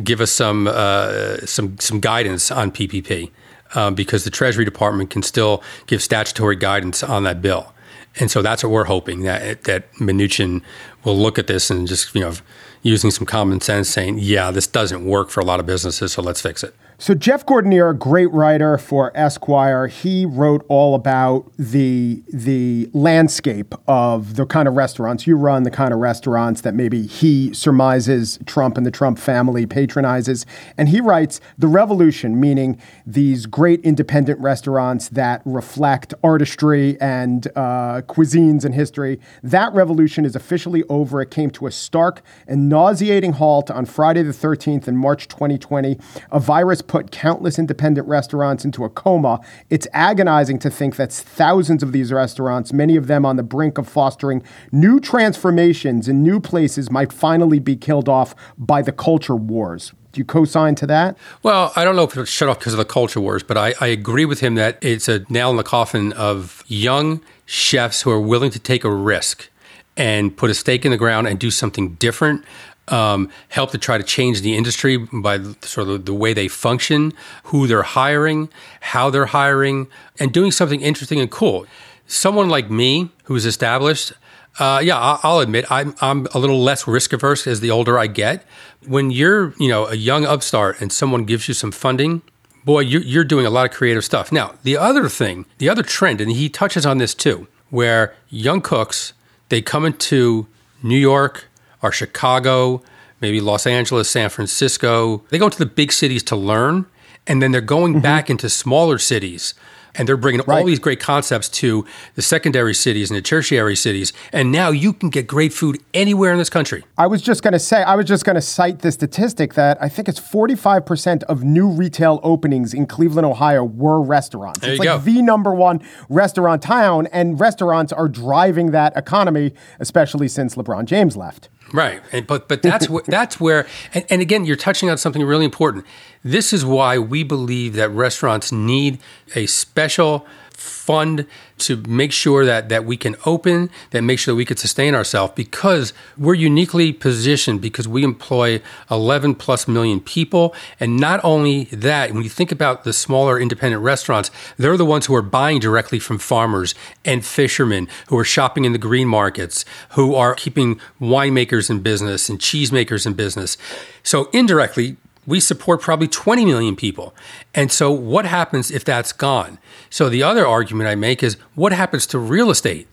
give 0.04 0.22
us 0.22 0.32
some 0.32 0.68
uh, 0.68 1.38
some 1.46 1.78
some 1.80 2.00
guidance 2.00 2.52
on 2.52 2.72
ppp 2.72 3.32
um, 3.76 3.96
because 3.96 4.24
the 4.24 4.30
treasury 4.30 4.66
department 4.66 5.10
can 5.10 5.22
still 5.22 5.62
give 5.88 6.02
statutory 6.02 6.56
guidance 6.56 7.04
on 7.04 7.24
that 7.24 7.42
bill 7.42 7.74
and 8.20 8.32
so 8.32 8.42
that's 8.42 8.64
what 8.64 8.72
we're 8.72 8.86
hoping 8.86 9.22
that 9.24 9.64
that 9.66 9.92
Mnuchin 9.96 10.62
will 11.04 11.18
look 11.18 11.38
at 11.38 11.48
this 11.48 11.70
and 11.70 11.88
just 11.88 12.14
you 12.16 12.22
know 12.22 12.34
using 12.82 13.10
some 13.10 13.26
common 13.26 13.60
sense, 13.60 13.90
saying, 13.90 14.20
"Yeah, 14.20 14.52
this 14.52 14.68
doesn't 14.68 15.06
work 15.06 15.30
for 15.30 15.40
a 15.40 15.46
lot 15.46 15.60
of 15.60 15.66
businesses, 15.66 16.14
so 16.14 16.22
let's 16.22 16.42
fix 16.42 16.64
it." 16.64 16.76
So 16.98 17.14
Jeff 17.14 17.46
Gordinier, 17.46 17.90
a 17.90 17.94
great 17.94 18.32
writer 18.32 18.78
for 18.78 19.12
Esquire, 19.16 19.88
he 19.88 20.26
wrote 20.26 20.66
all 20.70 20.96
about 20.96 21.52
the 21.58 22.24
the 22.32 22.90
landscape 22.94 23.76
of 23.86 24.38
the 24.38 24.46
kind 24.46 24.66
of 24.66 24.76
restaurants 24.76 25.28
you 25.28 25.36
run, 25.36 25.64
the 25.64 25.72
kind 25.72 25.94
of 25.94 26.00
restaurants 26.00 26.62
that 26.62 26.74
maybe 26.74 27.06
he 27.06 27.54
surmises 27.54 28.40
Trump 28.46 28.78
and 28.78 28.86
the 28.86 28.92
Trump 28.92 29.20
family 29.20 29.66
patronizes. 29.66 30.46
And 30.78 30.88
he 30.88 31.02
writes 31.02 31.42
the 31.58 31.68
revolution, 31.68 32.40
meaning 32.40 32.80
these 33.06 33.46
great 33.46 33.82
independent 33.82 34.40
restaurants 34.40 35.10
that 35.10 35.42
reflect 35.44 36.14
artistry 36.24 37.00
and 37.02 37.46
uh, 37.58 38.04
cuisines 38.08 38.64
and 38.64 38.74
history. 38.74 39.20
That 39.44 39.74
revolution 39.74 40.24
is 40.24 40.34
officially 40.34 40.84
over. 40.88 41.22
It 41.22 41.30
came 41.30 41.50
to 41.52 41.68
a 41.68 41.72
stark 41.72 42.22
and 42.48 42.70
nauseating 42.70 43.34
halt 43.34 43.70
on 43.70 43.84
Friday 43.84 44.24
the 44.24 44.32
13th 44.32 44.88
in 44.88 44.96
March 44.96 45.28
2020. 45.28 46.00
A 46.32 46.40
virus 46.40 46.82
put 46.88 47.12
countless 47.12 47.60
independent 47.60 48.08
restaurants 48.08 48.66
into 48.66 48.84
a 48.84 48.90
coma. 48.90 49.40
It's 49.70 49.88
agonizing 49.94 50.60
to 50.60 50.70
think 50.70 50.96
that 50.96 51.12
thousands 51.12 51.84
of 51.84 51.92
these 51.92 52.12
restaurants, 52.12 52.74
many 52.74 52.96
of 52.96 53.08
them 53.08 53.26
on 53.26 53.36
the 53.36 53.44
brink 53.44 53.78
of 53.78 53.88
fostering 53.88 54.44
new 54.72 55.00
transformations 55.00 56.08
in 56.08 56.24
new 56.24 56.40
places, 56.40 56.92
might 56.92 57.12
finally 57.12 57.60
be 57.60 57.76
killed 57.76 58.10
off 58.10 58.36
by 58.58 58.82
the 58.82 58.92
culture 58.92 59.36
wars. 59.36 59.94
Do 60.12 60.20
you 60.22 60.26
co-sign 60.26 60.76
to 60.76 60.88
that? 60.88 61.18
Well, 61.44 61.74
I 61.76 61.84
don't 61.84 61.98
know 61.98 62.04
if 62.04 62.16
it's 62.16 62.32
shut 62.32 62.48
off 62.48 62.60
because 62.60 62.74
of 62.74 62.78
the 62.78 62.86
culture 62.86 63.20
wars, 63.20 63.44
but 63.44 63.58
I, 63.58 63.74
I 63.82 63.88
agree 63.88 64.24
with 64.24 64.40
him 64.40 64.56
that 64.56 64.78
it's 64.82 65.10
a 65.10 65.26
nail 65.30 65.52
in 65.52 65.58
the 65.58 65.64
coffin 65.64 66.14
of 66.14 66.64
young 66.68 67.22
chefs 67.46 68.04
who 68.04 68.12
are 68.12 68.20
willing 68.20 68.50
to 68.52 68.60
take 68.60 68.86
a 68.86 68.90
risk 68.90 69.50
and 69.98 70.36
put 70.36 70.50
a 70.50 70.54
stake 70.54 70.86
in 70.86 70.92
the 70.92 70.98
ground 70.98 71.28
and 71.28 71.38
do 71.38 71.52
something 71.52 71.96
different 71.96 72.46
um, 72.88 73.30
help 73.50 73.72
to 73.72 73.78
try 73.78 73.98
to 73.98 74.04
change 74.04 74.42
the 74.42 74.56
industry 74.56 74.98
by 74.98 75.40
sort 75.62 75.90
of 75.90 76.06
the 76.06 76.14
way 76.14 76.34
they 76.34 76.48
function, 76.48 77.14
who 77.46 77.68
they're 77.68 77.84
hiring, 77.84 78.50
how 78.82 79.10
they're 79.10 79.28
hiring, 79.28 79.88
and 80.20 80.32
doing 80.32 80.52
something 80.52 80.82
interesting 80.82 81.20
and 81.20 81.32
cool. 81.32 81.66
Someone 82.08 82.50
like 82.50 82.70
me 82.70 83.10
who's 83.24 83.46
established, 83.46 84.14
uh, 84.60 84.82
yeah, 84.84 85.20
I'll 85.24 85.40
admit 85.40 85.66
I'm 85.70 85.96
I'm 86.00 86.28
a 86.34 86.40
little 86.40 86.62
less 86.62 86.88
risk 86.88 87.12
averse 87.14 87.46
as 87.48 87.60
the 87.60 87.72
older 87.72 88.00
I 88.00 88.08
get. 88.08 88.46
When 88.86 89.12
you're 89.12 89.54
you 89.60 89.68
know 89.68 89.88
a 89.88 89.96
young 89.96 90.26
upstart 90.26 90.80
and 90.80 90.92
someone 90.94 91.26
gives 91.26 91.48
you 91.48 91.54
some 91.54 91.72
funding, 91.72 92.22
boy, 92.64 92.82
you're, 92.82 93.02
you're 93.02 93.24
doing 93.24 93.46
a 93.46 93.50
lot 93.50 93.66
of 93.70 93.76
creative 93.76 94.06
stuff. 94.06 94.32
Now, 94.32 94.56
the 94.64 94.78
other 94.78 95.10
thing, 95.10 95.46
the 95.58 95.70
other 95.70 95.84
trend, 95.84 96.22
and 96.22 96.32
he 96.32 96.48
touches 96.50 96.86
on 96.86 97.00
this 97.00 97.14
too, 97.14 97.48
where 97.70 98.16
young 98.30 98.62
cooks 98.62 99.14
they 99.50 99.62
come 99.62 99.86
into 99.86 100.48
New 100.82 100.98
York, 100.98 101.46
are 101.86 101.92
Chicago, 101.92 102.82
maybe 103.22 103.40
Los 103.40 103.68
Angeles, 103.68 104.10
San 104.10 104.30
Francisco. 104.30 105.24
They 105.30 105.38
go 105.38 105.50
to 105.50 105.58
the 105.58 105.68
big 105.68 105.92
cities 105.92 106.24
to 106.24 106.36
learn, 106.36 106.88
and 107.28 107.42
then 107.42 107.52
they're 107.52 107.62
going 107.62 107.94
mm-hmm. 107.94 108.02
back 108.02 108.30
into 108.30 108.50
smaller 108.50 108.98
cities 108.98 109.54
And 109.98 110.08
they're 110.08 110.18
bringing 110.18 110.42
right. 110.46 110.60
all 110.60 110.66
these 110.66 110.80
great 110.80 111.00
concepts 111.00 111.48
to 111.50 111.86
the 112.16 112.22
secondary 112.22 112.74
cities 112.74 113.10
and 113.10 113.18
the 113.18 113.22
tertiary 113.22 113.78
cities. 113.78 114.12
And 114.34 114.52
now 114.52 114.70
you 114.70 114.92
can 114.92 115.10
get 115.10 115.26
great 115.26 115.54
food 115.54 115.82
anywhere 115.94 116.34
in 116.34 116.38
this 116.38 116.50
country. 116.50 116.84
I 116.98 117.08
was 117.08 117.22
just 117.22 117.44
going 117.44 117.54
to 117.54 117.60
say, 117.60 117.82
I 117.82 117.96
was 117.96 118.06
just 118.06 118.26
going 118.26 118.36
to 118.36 118.42
cite 118.42 118.80
the 118.80 118.92
statistic 118.92 119.54
that 119.54 119.82
I 119.82 119.88
think 119.88 120.10
it's 120.10 120.20
45% 120.20 121.24
of 121.24 121.44
new 121.44 121.70
retail 121.70 122.20
openings 122.24 122.74
in 122.74 122.88
Cleveland, 122.88 123.26
Ohio 123.26 123.64
were 123.64 124.02
restaurants. 124.02 124.60
There 124.60 124.72
it's 124.72 124.80
like 124.80 124.88
go. 124.88 124.98
the 124.98 125.22
number 125.22 125.54
one 125.54 125.82
restaurant 126.10 126.62
town, 126.62 127.08
and 127.14 127.40
restaurants 127.40 127.94
are 127.94 128.10
driving 128.10 128.72
that 128.72 128.98
economy, 128.98 129.54
especially 129.80 130.28
since 130.28 130.56
LeBron 130.56 130.86
James 130.86 131.16
left. 131.16 131.48
Right, 131.76 132.02
and, 132.14 132.26
but 132.26 132.48
but 132.48 132.62
that's 132.62 132.88
where 132.90 133.04
that's 133.06 133.38
where, 133.38 133.68
and, 133.94 134.06
and 134.10 134.22
again, 134.22 134.46
you're 134.46 134.56
touching 134.56 134.90
on 134.90 134.98
something 134.98 135.22
really 135.24 135.44
important. 135.44 135.86
This 136.24 136.54
is 136.54 136.66
why 136.66 136.98
we 136.98 137.24
believe 137.24 137.74
that 137.74 137.90
restaurants 137.90 138.50
need 138.50 139.00
a 139.36 139.46
special 139.46 140.26
fund 140.56 141.26
to 141.58 141.78
make 141.88 142.12
sure 142.12 142.46
that 142.46 142.70
that 142.70 142.86
we 142.86 142.98
can 142.98 143.16
open, 143.26 143.70
that 143.92 144.02
make 144.02 144.20
sure 144.20 144.34
that 144.34 144.38
we 144.38 144.46
could 144.46 144.60
sustain 144.60 144.94
ourselves 144.94 145.34
because 145.36 145.94
we're 146.18 146.34
uniquely 146.34 146.92
positioned 146.92 147.62
because 147.62 147.88
we 147.88 148.04
employ 148.04 148.62
11 148.92 149.36
plus 149.36 149.68
million 149.68 150.00
people. 150.00 150.54
And 150.80 150.98
not 150.98 151.20
only 151.24 151.66
that, 151.66 152.12
when 152.12 152.24
you 152.24 152.30
think 152.30 152.52
about 152.52 152.84
the 152.84 152.94
smaller 152.94 153.40
independent 153.40 153.84
restaurants, 153.84 154.32
they're 154.58 154.78
the 154.78 154.86
ones 154.86 155.06
who 155.06 155.16
are 155.16 155.22
buying 155.22 155.60
directly 155.60 156.00
from 156.00 156.18
farmers 156.18 156.76
and 157.04 157.26
fishermen 157.26 157.88
who 158.08 158.18
are 158.18 158.26
shopping 158.26 158.66
in 158.66 158.72
the 158.72 158.78
green 158.78 159.08
markets, 159.08 159.66
who 159.92 160.16
are 160.16 160.36
keeping 160.36 160.80
winemakers 161.00 161.70
in 161.70 161.80
business 161.80 162.30
and 162.30 162.40
cheesemakers 162.40 163.06
in 163.06 163.14
business. 163.14 163.58
So 164.04 164.30
indirectly, 164.34 164.98
we 165.26 165.40
support 165.40 165.82
probably 165.82 166.08
20 166.08 166.46
million 166.46 166.76
people. 166.76 167.16
And 167.54 167.72
so, 167.72 167.92
what 167.92 168.26
happens 168.26 168.72
if 168.72 168.86
that's 168.86 169.12
gone? 169.12 169.60
So, 169.90 170.10
the 170.10 170.24
other 170.24 170.46
argument 170.46 170.90
I 170.90 170.96
make 170.96 171.24
is 171.24 171.38
what 171.56 171.72
happens 171.72 172.06
to 172.08 172.20
real 172.20 172.50
estate? 172.50 172.88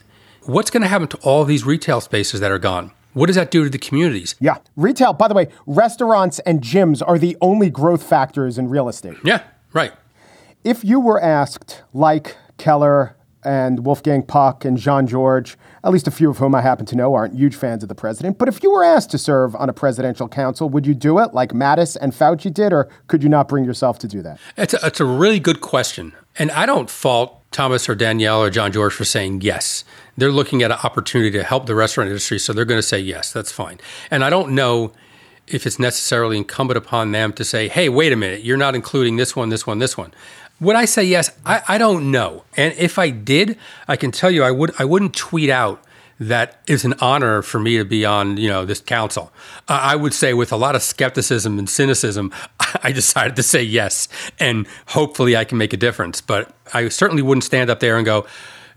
What's 0.44 0.70
going 0.70 0.82
to 0.82 0.88
happen 0.88 1.08
to 1.08 1.16
all 1.18 1.44
these 1.44 1.64
retail 1.64 2.00
spaces 2.00 2.40
that 2.40 2.50
are 2.50 2.58
gone? 2.58 2.92
What 3.14 3.26
does 3.26 3.36
that 3.36 3.50
do 3.50 3.64
to 3.64 3.70
the 3.70 3.78
communities? 3.78 4.34
Yeah. 4.40 4.56
Retail, 4.74 5.12
by 5.12 5.28
the 5.28 5.34
way, 5.34 5.48
restaurants 5.66 6.38
and 6.40 6.62
gyms 6.62 7.02
are 7.06 7.18
the 7.18 7.36
only 7.40 7.68
growth 7.68 8.02
factors 8.02 8.58
in 8.58 8.68
real 8.68 8.88
estate. 8.88 9.18
Yeah, 9.22 9.42
right. 9.72 9.92
If 10.64 10.82
you 10.84 10.98
were 10.98 11.20
asked, 11.20 11.82
like 11.92 12.36
Keller 12.56 13.16
and 13.44 13.84
Wolfgang 13.84 14.22
Puck 14.22 14.64
and 14.64 14.76
Jean-Georges, 14.76 15.56
at 15.84 15.92
least 15.92 16.06
a 16.06 16.10
few 16.10 16.30
of 16.30 16.38
whom 16.38 16.54
I 16.54 16.60
happen 16.60 16.86
to 16.86 16.96
know 16.96 17.14
aren't 17.14 17.34
huge 17.34 17.56
fans 17.56 17.82
of 17.82 17.88
the 17.88 17.94
president. 17.94 18.38
But 18.38 18.48
if 18.48 18.62
you 18.62 18.70
were 18.70 18.84
asked 18.84 19.10
to 19.10 19.18
serve 19.18 19.56
on 19.56 19.68
a 19.68 19.72
presidential 19.72 20.28
council, 20.28 20.68
would 20.68 20.86
you 20.86 20.94
do 20.94 21.18
it 21.18 21.34
like 21.34 21.50
Mattis 21.52 21.96
and 22.00 22.12
Fauci 22.12 22.52
did, 22.52 22.72
or 22.72 22.88
could 23.08 23.22
you 23.22 23.28
not 23.28 23.48
bring 23.48 23.64
yourself 23.64 23.98
to 24.00 24.08
do 24.08 24.22
that? 24.22 24.38
It's 24.56 24.74
a, 24.74 24.86
it's 24.86 25.00
a 25.00 25.04
really 25.04 25.40
good 25.40 25.60
question. 25.60 26.12
And 26.38 26.50
I 26.52 26.66
don't 26.66 26.88
fault 26.88 27.42
Thomas 27.50 27.88
or 27.88 27.94
Danielle 27.94 28.42
or 28.42 28.50
John 28.50 28.72
George 28.72 28.94
for 28.94 29.04
saying 29.04 29.42
yes. 29.42 29.84
They're 30.16 30.32
looking 30.32 30.62
at 30.62 30.70
an 30.70 30.78
opportunity 30.84 31.30
to 31.32 31.42
help 31.42 31.66
the 31.66 31.74
restaurant 31.74 32.08
industry, 32.08 32.38
so 32.38 32.52
they're 32.52 32.64
going 32.64 32.78
to 32.78 32.86
say 32.86 32.98
yes, 32.98 33.32
that's 33.32 33.52
fine. 33.52 33.78
And 34.10 34.24
I 34.24 34.30
don't 34.30 34.54
know 34.54 34.92
if 35.48 35.66
it's 35.66 35.78
necessarily 35.78 36.38
incumbent 36.38 36.78
upon 36.78 37.12
them 37.12 37.32
to 37.32 37.44
say, 37.44 37.68
hey, 37.68 37.88
wait 37.88 38.12
a 38.12 38.16
minute, 38.16 38.44
you're 38.44 38.56
not 38.56 38.74
including 38.74 39.16
this 39.16 39.34
one, 39.34 39.48
this 39.48 39.66
one, 39.66 39.80
this 39.80 39.98
one. 39.98 40.14
Would 40.62 40.76
I 40.76 40.84
say 40.84 41.02
yes? 41.02 41.28
I, 41.44 41.60
I 41.66 41.76
don't 41.76 42.12
know. 42.12 42.44
And 42.56 42.72
if 42.78 42.96
I 42.96 43.10
did, 43.10 43.58
I 43.88 43.96
can 43.96 44.12
tell 44.12 44.30
you 44.30 44.44
I 44.44 44.52
would 44.52 44.72
I 44.78 44.84
wouldn't 44.84 45.12
tweet 45.12 45.50
out 45.50 45.82
that 46.20 46.62
it's 46.68 46.84
an 46.84 46.94
honor 47.00 47.42
for 47.42 47.58
me 47.58 47.78
to 47.78 47.84
be 47.84 48.04
on 48.04 48.36
you 48.36 48.48
know 48.48 48.64
this 48.64 48.80
council. 48.80 49.32
Uh, 49.66 49.80
I 49.82 49.96
would 49.96 50.14
say 50.14 50.34
with 50.34 50.52
a 50.52 50.56
lot 50.56 50.76
of 50.76 50.82
skepticism 50.82 51.58
and 51.58 51.68
cynicism, 51.68 52.32
I 52.84 52.92
decided 52.92 53.34
to 53.36 53.42
say 53.42 53.60
yes, 53.64 54.06
and 54.38 54.68
hopefully 54.86 55.36
I 55.36 55.42
can 55.42 55.58
make 55.58 55.72
a 55.72 55.76
difference. 55.76 56.20
But 56.20 56.54
I 56.72 56.88
certainly 56.90 57.22
wouldn't 57.22 57.42
stand 57.42 57.68
up 57.68 57.80
there 57.80 57.96
and 57.96 58.06
go. 58.06 58.24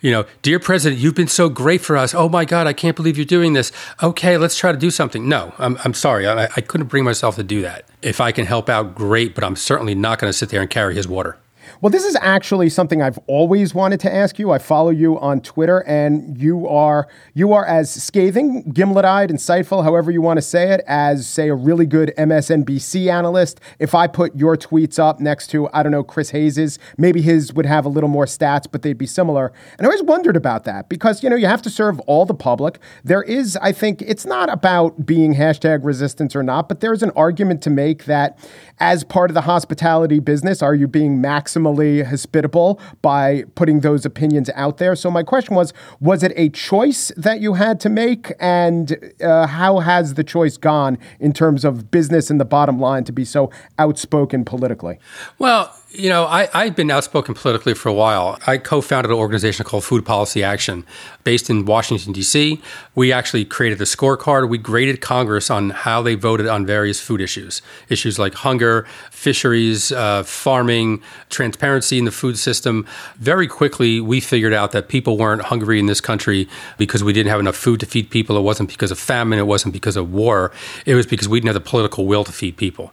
You 0.01 0.11
know, 0.11 0.25
dear 0.43 0.59
president, 0.59 1.01
you've 1.01 1.15
been 1.15 1.27
so 1.27 1.49
great 1.49 1.81
for 1.81 1.97
us. 1.97 2.13
Oh 2.13 2.29
my 2.29 2.45
God, 2.45 2.67
I 2.67 2.73
can't 2.73 2.95
believe 2.95 3.17
you're 3.17 3.25
doing 3.25 3.53
this. 3.53 3.71
Okay, 4.03 4.37
let's 4.37 4.55
try 4.55 4.71
to 4.71 4.77
do 4.77 4.91
something. 4.91 5.27
No, 5.27 5.53
I'm, 5.57 5.79
I'm 5.83 5.95
sorry. 5.95 6.27
I, 6.27 6.43
I 6.43 6.61
couldn't 6.61 6.87
bring 6.87 7.03
myself 7.03 7.37
to 7.37 7.43
do 7.43 7.61
that. 7.61 7.85
If 8.03 8.21
I 8.21 8.31
can 8.31 8.45
help 8.45 8.69
out, 8.69 8.93
great, 8.93 9.33
but 9.33 9.43
I'm 9.43 9.55
certainly 9.55 9.95
not 9.95 10.19
going 10.19 10.29
to 10.29 10.37
sit 10.37 10.49
there 10.49 10.61
and 10.61 10.69
carry 10.69 10.93
his 10.93 11.07
water. 11.07 11.37
Well, 11.81 11.89
this 11.89 12.03
is 12.05 12.15
actually 12.21 12.69
something 12.69 13.01
I've 13.01 13.19
always 13.27 13.73
wanted 13.73 13.99
to 14.01 14.13
ask 14.13 14.39
you. 14.39 14.51
I 14.51 14.57
follow 14.57 14.89
you 14.89 15.19
on 15.19 15.41
Twitter, 15.41 15.79
and 15.87 16.37
you 16.37 16.67
are 16.67 17.07
you 17.33 17.53
are 17.53 17.65
as 17.65 17.91
scathing, 17.91 18.71
gimlet-eyed, 18.71 19.29
insightful, 19.29 19.83
however 19.83 20.11
you 20.11 20.21
want 20.21 20.37
to 20.37 20.41
say 20.41 20.71
it, 20.71 20.81
as 20.87 21.27
say 21.27 21.49
a 21.49 21.55
really 21.55 21.85
good 21.85 22.13
MSNBC 22.17 23.11
analyst. 23.11 23.59
If 23.79 23.95
I 23.95 24.07
put 24.07 24.35
your 24.35 24.55
tweets 24.57 24.99
up 24.99 25.19
next 25.19 25.47
to 25.47 25.69
I 25.73 25.83
don't 25.83 25.91
know 25.91 26.03
Chris 26.03 26.29
Hayes's, 26.31 26.79
maybe 26.97 27.21
his 27.21 27.53
would 27.53 27.65
have 27.65 27.85
a 27.85 27.89
little 27.89 28.09
more 28.09 28.25
stats, 28.25 28.65
but 28.71 28.81
they'd 28.81 28.97
be 28.97 29.07
similar. 29.07 29.51
And 29.77 29.85
I 29.85 29.89
always 29.89 30.03
wondered 30.03 30.37
about 30.37 30.63
that 30.65 30.89
because 30.89 31.23
you 31.23 31.29
know 31.29 31.35
you 31.35 31.47
have 31.47 31.61
to 31.63 31.69
serve 31.69 31.99
all 32.01 32.25
the 32.25 32.33
public. 32.33 32.79
There 33.03 33.23
is, 33.23 33.57
I 33.61 33.71
think, 33.71 34.01
it's 34.01 34.25
not 34.25 34.49
about 34.49 35.05
being 35.05 35.35
hashtag 35.35 35.83
resistance 35.83 36.35
or 36.35 36.43
not, 36.43 36.69
but 36.69 36.79
there's 36.79 37.03
an 37.03 37.11
argument 37.15 37.61
to 37.63 37.69
make 37.69 38.05
that 38.05 38.37
as 38.79 39.03
part 39.03 39.29
of 39.29 39.33
the 39.33 39.41
hospitality 39.41 40.19
business, 40.19 40.61
are 40.61 40.75
you 40.75 40.87
being 40.87 41.21
maximally 41.55 42.05
hospitable 42.05 42.79
by 43.01 43.43
putting 43.55 43.81
those 43.81 44.05
opinions 44.05 44.49
out 44.55 44.77
there? 44.77 44.95
So 44.95 45.09
my 45.09 45.23
question 45.23 45.55
was, 45.55 45.73
was 45.99 46.23
it 46.23 46.33
a 46.35 46.49
choice 46.49 47.11
that 47.17 47.39
you 47.39 47.53
had 47.53 47.79
to 47.81 47.89
make? 47.89 48.33
And 48.39 49.13
uh, 49.21 49.47
how 49.47 49.79
has 49.79 50.15
the 50.15 50.23
choice 50.23 50.57
gone 50.57 50.97
in 51.19 51.33
terms 51.33 51.65
of 51.65 51.91
business 51.91 52.29
and 52.29 52.39
the 52.39 52.45
bottom 52.45 52.79
line 52.79 53.03
to 53.05 53.11
be 53.11 53.25
so 53.25 53.51
outspoken 53.77 54.45
politically? 54.45 54.99
Well, 55.39 55.73
you 55.97 56.09
know, 56.09 56.25
I, 56.25 56.49
I've 56.53 56.75
been 56.75 56.91
outspoken 56.91 57.35
politically 57.35 57.73
for 57.73 57.89
a 57.89 57.93
while. 57.93 58.37
I 58.45 58.57
co 58.57 58.81
founded 58.81 59.11
an 59.11 59.17
organization 59.17 59.65
called 59.65 59.83
Food 59.83 60.05
Policy 60.05 60.43
Action 60.43 60.85
based 61.23 61.49
in 61.49 61.65
Washington, 61.65 62.13
D.C. 62.13 62.61
We 62.95 63.11
actually 63.11 63.45
created 63.45 63.77
the 63.77 63.85
scorecard. 63.85 64.49
We 64.49 64.57
graded 64.57 65.01
Congress 65.01 65.49
on 65.49 65.69
how 65.69 66.01
they 66.01 66.15
voted 66.15 66.47
on 66.47 66.65
various 66.65 66.99
food 66.99 67.21
issues, 67.21 67.61
issues 67.89 68.19
like 68.19 68.33
hunger, 68.33 68.85
fisheries, 69.11 69.91
uh, 69.91 70.23
farming, 70.23 71.01
transparency 71.45 71.99
in 71.99 72.05
the 72.05 72.11
food 72.11 72.37
system. 72.37 72.87
Very 73.17 73.47
quickly, 73.47 74.01
we 74.01 74.19
figured 74.19 74.53
out 74.53 74.71
that 74.71 74.87
people 74.87 75.15
weren't 75.15 75.43
hungry 75.43 75.79
in 75.79 75.85
this 75.85 76.01
country 76.01 76.47
because 76.77 77.03
we 77.03 77.13
didn't 77.13 77.29
have 77.29 77.39
enough 77.39 77.55
food 77.55 77.79
to 77.81 77.85
feed 77.85 78.09
people. 78.09 78.35
It 78.35 78.41
wasn't 78.41 78.69
because 78.69 78.91
of 78.91 78.97
famine, 78.97 79.37
it 79.37 79.45
wasn't 79.45 79.73
because 79.73 79.95
of 79.95 80.11
war. 80.11 80.51
It 80.87 80.95
was 80.95 81.05
because 81.05 81.27
we 81.27 81.39
didn't 81.39 81.53
have 81.53 81.63
the 81.63 81.69
political 81.69 82.07
will 82.07 82.23
to 82.23 82.31
feed 82.31 82.57
people. 82.57 82.91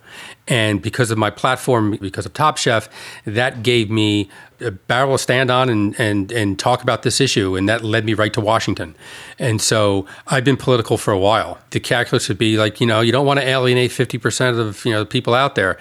And 0.48 0.82
because 0.82 1.10
of 1.10 1.16
my 1.16 1.30
platform, 1.30 1.96
because 1.96 2.26
of 2.26 2.34
Top 2.34 2.58
Chef, 2.58 2.88
that 3.24 3.62
gave 3.62 3.90
me 3.90 4.28
a 4.60 4.70
barrel 4.70 5.16
to 5.16 5.22
stand 5.22 5.50
on 5.50 5.70
and, 5.70 5.98
and, 5.98 6.30
and 6.30 6.58
talk 6.58 6.82
about 6.82 7.02
this 7.02 7.20
issue. 7.20 7.56
And 7.56 7.68
that 7.68 7.82
led 7.82 8.04
me 8.04 8.12
right 8.12 8.32
to 8.34 8.40
Washington. 8.40 8.94
And 9.38 9.62
so 9.62 10.06
I've 10.26 10.44
been 10.44 10.58
political 10.58 10.98
for 10.98 11.12
a 11.12 11.18
while. 11.18 11.58
The 11.70 11.80
calculus 11.80 12.28
would 12.28 12.38
be 12.38 12.58
like, 12.58 12.80
you 12.80 12.86
know, 12.86 13.00
you 13.00 13.12
don't 13.12 13.26
want 13.26 13.40
to 13.40 13.46
alienate 13.46 13.92
50% 13.92 14.58
of, 14.58 14.84
you 14.84 14.92
know, 14.92 15.00
the 15.00 15.06
people 15.06 15.32
out 15.32 15.54
there. 15.54 15.78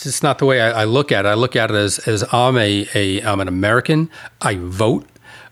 It's 0.00 0.04
just 0.06 0.22
not 0.22 0.38
the 0.38 0.46
way 0.46 0.62
I, 0.62 0.80
I 0.80 0.84
look 0.84 1.12
at 1.12 1.26
it. 1.26 1.28
I 1.28 1.34
look 1.34 1.54
at 1.54 1.70
it 1.70 1.76
as, 1.76 1.98
as 2.08 2.24
I'm 2.32 2.56
a, 2.56 2.88
a 2.94 3.20
I'm 3.20 3.38
an 3.38 3.48
American. 3.48 4.08
I 4.40 4.54
vote 4.56 5.06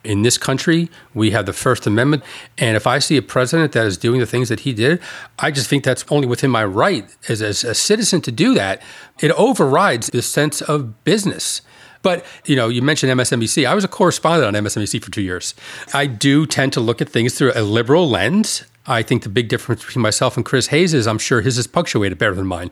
in 0.05 0.23
this 0.23 0.39
country, 0.39 0.89
we 1.13 1.33
have 1.33 1.45
the 1.45 1.53
First 1.53 1.87
Amendment. 1.87 2.25
And 2.57 2.75
if 2.75 2.87
I 2.87 2.99
see 2.99 3.19
a 3.19 3.23
president 3.23 3.73
that 3.73 3.85
is 3.85 3.99
doing 3.99 4.21
the 4.21 4.27
things 4.27 4.49
that 4.49 4.61
he 4.61 4.73
did, 4.73 5.03
I 5.39 5.51
just 5.51 5.69
think 5.69 5.85
that's 5.85 6.03
only 6.09 6.27
within 6.27 6.51
my 6.51 6.65
right 6.65 7.15
as, 7.29 7.43
as 7.43 7.63
a 7.63 7.75
citizen 7.75 8.23
to 8.23 8.33
do 8.33 8.55
that. 8.55 8.81
It 9.21 9.33
overrides 9.33 10.09
the 10.09 10.23
sense 10.23 10.63
of 10.63 11.05
business. 11.05 11.61
But 12.01 12.25
you 12.47 12.57
know, 12.57 12.71
you 12.71 12.81
mentioned 12.81 13.13
MSNBC. 13.13 13.67
I 13.67 13.75
was 13.75 13.85
a 13.85 13.89
correspondent 13.89 14.57
on 14.57 14.65
MSNBC 14.65 15.05
for 15.05 15.11
two 15.11 15.21
years. 15.21 15.55
I 15.93 16.07
do 16.07 16.47
tend 16.47 16.73
to 16.73 16.81
look 16.81 17.03
at 17.03 17.11
things 17.11 17.37
through 17.37 17.53
a 17.55 17.61
liberal 17.61 18.09
lens. 18.09 18.65
I 18.89 19.03
think 19.03 19.23
the 19.23 19.29
big 19.29 19.49
difference 19.49 19.85
between 19.85 20.03
myself 20.03 20.37
and 20.37 20.47
Chris 20.47 20.69
Hayes 20.69 20.95
is 20.95 21.07
I'm 21.07 21.19
sure 21.19 21.43
his 21.43 21.59
is 21.59 21.67
punctuated 21.67 22.17
better 22.17 22.35
than 22.35 22.47
mine. 22.47 22.71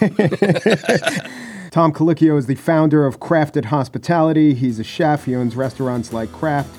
Tom 1.70 1.92
Colicchio 1.92 2.36
is 2.38 2.46
the 2.46 2.56
founder 2.56 3.06
of 3.06 3.20
Crafted 3.20 3.66
Hospitality. 3.66 4.54
He's 4.54 4.78
a 4.78 4.84
chef. 4.84 5.26
He 5.26 5.36
owns 5.36 5.54
restaurants 5.54 6.12
like 6.12 6.32
Craft. 6.32 6.74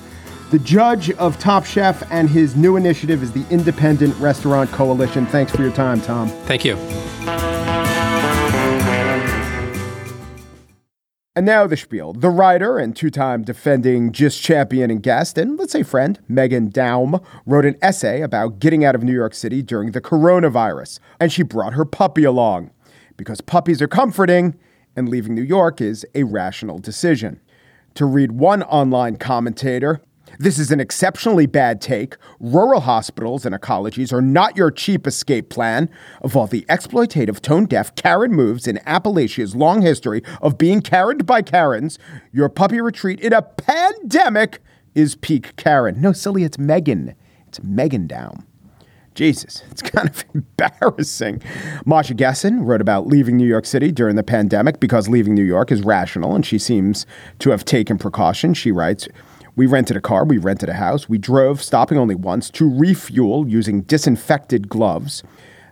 The 0.50 0.60
judge 0.60 1.12
of 1.12 1.40
Top 1.40 1.64
Chef 1.64 2.04
and 2.12 2.30
his 2.30 2.58
new 2.58 2.76
initiative 2.76 3.24
is 3.24 3.32
the 3.32 3.48
Independent 3.50 4.18
Restaurant 4.18 4.70
Coalition. 4.72 5.26
Thanks 5.28 5.56
for 5.56 5.62
your 5.62 5.72
time, 5.72 6.02
Tom. 6.02 6.28
Thank 6.28 6.66
you. 6.66 6.76
And 11.34 11.46
now 11.46 11.66
the 11.66 11.78
spiel. 11.78 12.12
The 12.12 12.30
writer 12.30 12.78
and 12.78 12.94
two 12.94 13.10
time 13.10 13.44
defending 13.44 14.12
GIST 14.12 14.44
champion 14.44 14.92
and 14.92 15.02
guest, 15.02 15.38
and 15.38 15.58
let's 15.58 15.72
say 15.72 15.82
friend, 15.82 16.20
Megan 16.28 16.70
Daum, 16.72 17.24
wrote 17.46 17.66
an 17.66 17.78
essay 17.82 18.20
about 18.20 18.60
getting 18.60 18.84
out 18.84 18.96
of 18.96 19.04
New 19.04 19.14
York 19.14 19.34
City 19.34 19.62
during 19.62 19.94
the 19.94 20.02
coronavirus. 20.02 21.00
And 21.22 21.32
she 21.32 21.44
brought 21.44 21.74
her 21.74 21.86
puppy 21.86 22.26
along 22.26 22.72
because 23.16 23.40
puppies 23.40 23.82
are 23.82 23.88
comforting 23.88 24.60
and 24.98 25.08
leaving 25.08 25.34
New 25.34 25.42
York 25.42 25.80
is 25.80 26.06
a 26.16 26.24
rational 26.24 26.80
decision. 26.80 27.40
To 27.94 28.06
read 28.06 28.34
one 28.34 28.64
online 28.64 29.16
commentator, 29.16 30.02
This 30.42 30.58
is 30.58 30.72
an 30.72 30.80
exceptionally 30.80 31.46
bad 31.46 31.82
take. 31.82 32.18
Rural 32.40 32.82
hospitals 32.82 33.46
and 33.46 33.54
ecologies 33.54 34.12
are 34.12 34.24
not 34.24 34.58
your 34.58 34.72
cheap 34.72 35.06
escape 35.06 35.52
plan. 35.52 35.88
Of 36.24 36.36
all 36.36 36.48
the 36.48 36.66
exploitative, 36.68 37.42
tone 37.42 37.66
deaf 37.66 37.94
Karen 37.94 38.34
moves 38.34 38.66
in 38.66 38.80
Appalachia's 38.88 39.56
long 39.56 39.84
history 39.84 40.24
of 40.42 40.58
being 40.58 40.82
Karened 40.82 41.28
by 41.28 41.44
Karens, 41.44 42.00
your 42.32 42.50
puppy 42.50 42.82
retreat 42.82 43.20
in 43.20 43.34
a 43.34 43.44
pandemic 43.44 44.64
is 44.96 45.16
peak 45.16 45.56
Karen. 45.58 46.02
No, 46.02 46.12
silly, 46.12 46.44
it's 46.44 46.58
Megan. 46.58 47.14
It's 47.48 47.62
Megan 47.62 48.08
Daum. 48.08 48.44
Jesus, 49.14 49.62
it's 49.70 49.84
kind 49.84 50.10
of 50.10 50.26
embarrassing. 50.34 51.44
Masha 51.86 52.16
Gessen 52.16 52.66
wrote 52.66 52.82
about 52.82 53.06
leaving 53.06 53.38
New 53.38 53.48
York 53.48 53.68
City 53.68 53.92
during 53.92 54.16
the 54.16 54.24
pandemic 54.24 54.80
because 54.80 55.08
leaving 55.08 55.36
New 55.36 55.44
York 55.44 55.72
is 55.72 55.84
rational 55.84 56.34
and 56.34 56.44
she 56.44 56.58
seems 56.58 57.06
to 57.38 57.52
have 57.52 57.64
taken 57.64 58.00
precautions. 58.00 58.58
She 58.58 58.72
writes, 58.72 59.08
we 59.62 59.68
rented 59.68 59.96
a 59.96 60.02
car, 60.02 60.26
we 60.26 60.40
rented 60.40 60.70
a 60.70 60.74
house, 60.74 61.08
we 61.08 61.20
drove, 61.20 61.62
stopping 61.62 61.96
only 61.96 62.16
once, 62.16 62.50
to 62.50 62.68
refuel 62.68 63.48
using 63.48 63.84
disinfected 63.84 64.68
gloves. 64.68 65.22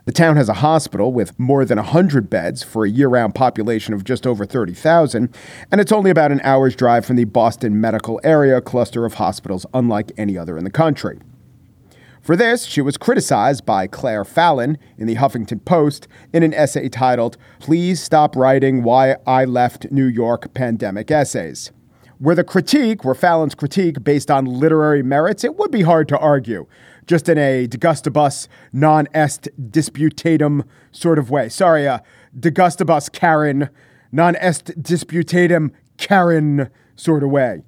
The 0.04 0.12
town 0.12 0.36
has 0.36 0.48
a 0.48 0.62
hospital 0.62 1.12
with 1.12 1.36
more 1.40 1.64
than 1.64 1.74
100 1.74 2.30
beds 2.30 2.62
for 2.62 2.84
a 2.84 2.88
year 2.88 3.08
round 3.08 3.34
population 3.34 3.92
of 3.92 4.04
just 4.04 4.28
over 4.28 4.46
30,000, 4.46 5.34
and 5.72 5.80
it's 5.80 5.90
only 5.90 6.08
about 6.08 6.30
an 6.30 6.40
hour's 6.44 6.76
drive 6.76 7.04
from 7.04 7.16
the 7.16 7.24
Boston 7.24 7.80
medical 7.80 8.20
area 8.22 8.60
cluster 8.60 9.04
of 9.04 9.14
hospitals, 9.14 9.66
unlike 9.74 10.12
any 10.16 10.38
other 10.38 10.56
in 10.56 10.62
the 10.62 10.70
country. 10.70 11.18
For 12.20 12.36
this, 12.36 12.66
she 12.66 12.80
was 12.80 12.96
criticized 12.96 13.66
by 13.66 13.88
Claire 13.88 14.24
Fallon 14.24 14.78
in 14.98 15.08
the 15.08 15.16
Huffington 15.16 15.64
Post 15.64 16.06
in 16.32 16.44
an 16.44 16.54
essay 16.54 16.88
titled, 16.88 17.36
Please 17.58 18.00
Stop 18.00 18.36
Writing 18.36 18.84
Why 18.84 19.16
I 19.26 19.46
Left 19.46 19.90
New 19.90 20.06
York 20.06 20.54
Pandemic 20.54 21.10
Essays. 21.10 21.72
Were 22.20 22.34
the 22.34 22.44
critique, 22.44 23.02
were 23.02 23.14
Fallon's 23.14 23.54
critique 23.54 24.04
based 24.04 24.30
on 24.30 24.44
literary 24.44 25.02
merits, 25.02 25.42
it 25.42 25.56
would 25.56 25.70
be 25.70 25.80
hard 25.80 26.06
to 26.08 26.18
argue, 26.18 26.66
just 27.06 27.30
in 27.30 27.38
a 27.38 27.66
de 27.66 27.78
gustibus 27.78 28.46
non 28.74 29.08
est 29.14 29.48
disputatum 29.58 30.64
sort 30.92 31.18
of 31.18 31.30
way. 31.30 31.48
Sorry, 31.48 31.88
uh, 31.88 32.00
de 32.38 32.50
gustibus 32.50 33.10
Karen, 33.10 33.70
non 34.12 34.36
est 34.36 34.66
disputatum 34.82 35.70
Karen 35.96 36.68
sort 36.94 37.22
of 37.22 37.30
way. 37.30 37.62